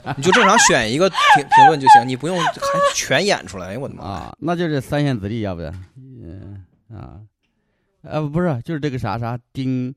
[0.16, 1.18] 你就正常选一个评
[1.54, 2.50] 评论就行，你不用还
[2.94, 3.68] 全演出来。
[3.68, 4.04] 哎呦我的妈！
[4.04, 7.20] 啊，那就是三线子弟，要不然，嗯啊，
[8.02, 9.94] 呃不是，就是这个啥啥丁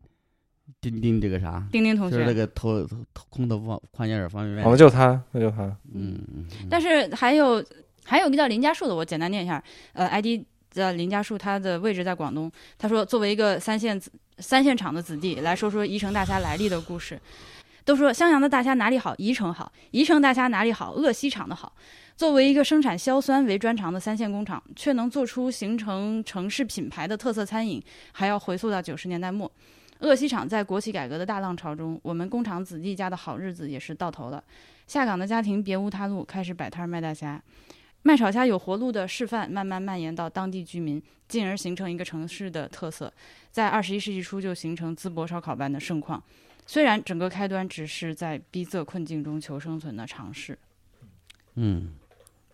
[0.81, 5.63] 丁丁这个啥，丁丁同学，就是那个头头空头方矿泉水方便面哦，那就他，那就他。
[5.93, 7.63] 嗯，嗯但是还有
[8.03, 12.51] 还有一个叫林家树的，我简单念一下，呃，ID 叫林家树，他的位置在广东。
[12.77, 17.19] 他说，作为一个三线子三线厂的子弟，来说说宜城大虾来历的故事。
[17.85, 21.71] 都说襄阳的大虾哪里好，宜城好；宜城大虾哪里好，鄂西厂的好。
[22.17, 27.81] 作为一个生产硝酸为专长的三线工厂，却能做出形成城市品牌的特色餐饮，
[28.11, 29.49] 还要回溯到九十年代末。
[29.99, 34.43] 鄂西厂在国企改革的大浪潮中，我们工厂子弟家的好日子也是到头了。
[34.87, 37.39] 下岗的家庭别无他路，开始摆摊儿卖大虾。
[38.01, 43.11] 卖炒虾有活路的示范，慢慢蔓延到当地居民，进而形成一个城市的特色。
[43.51, 46.21] 在二十一世纪初就形成淄博烧烤般的盛况。
[46.65, 50.57] 虽然整个开端只是在逼仄困境中求生存的尝试，
[51.55, 51.93] 嗯，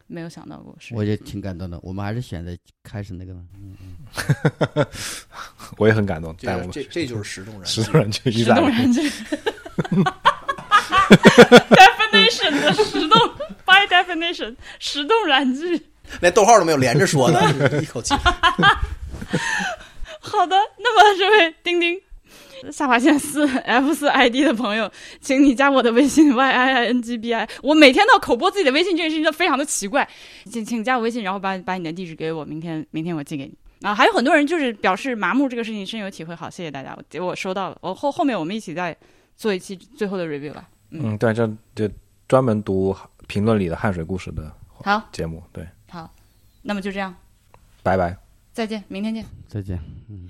[0.08, 0.94] 没有想到过是。
[0.94, 1.80] 我也挺感动的。
[1.82, 4.86] 我们还是选择开始那个嗯嗯。
[5.78, 9.10] 我也很感动，这但我们这这就是石动燃石头人就一石在动燃剧。
[11.72, 13.18] definition 的石动
[13.66, 15.88] ，by definition，石动燃剧。
[16.20, 17.42] 连逗号都没有连着说的，
[17.82, 18.14] 一口气。
[20.20, 22.00] 好的，那么这位钉钉
[22.70, 24.92] 下划线四 F 四 ID 的朋友，
[25.22, 27.48] 请你加我的微信 y i i n g b i。
[27.64, 30.08] 我每天都要口播自己的微信，这件事情就非常的奇怪。
[30.46, 33.54] 请请加我微信，然后把把你的地址给我，明天明天我寄给你。
[33.88, 38.96] 啊，还有很多人就是表示麻木这个事情深有体会，好，谢谢大家，我我收到了，我后后面我们一起再
[39.36, 40.70] 做一期最后的 review 吧。
[40.92, 41.90] 嗯，对，这就
[42.28, 42.96] 专门读
[43.28, 44.54] 评论里的汗水故事的
[44.84, 46.14] 好，节目，对，好，
[46.62, 47.16] 那么就这样，
[47.82, 48.16] 拜拜。
[48.54, 49.26] 再见，明天见。
[49.48, 49.80] 再见。
[50.10, 50.30] 嗯。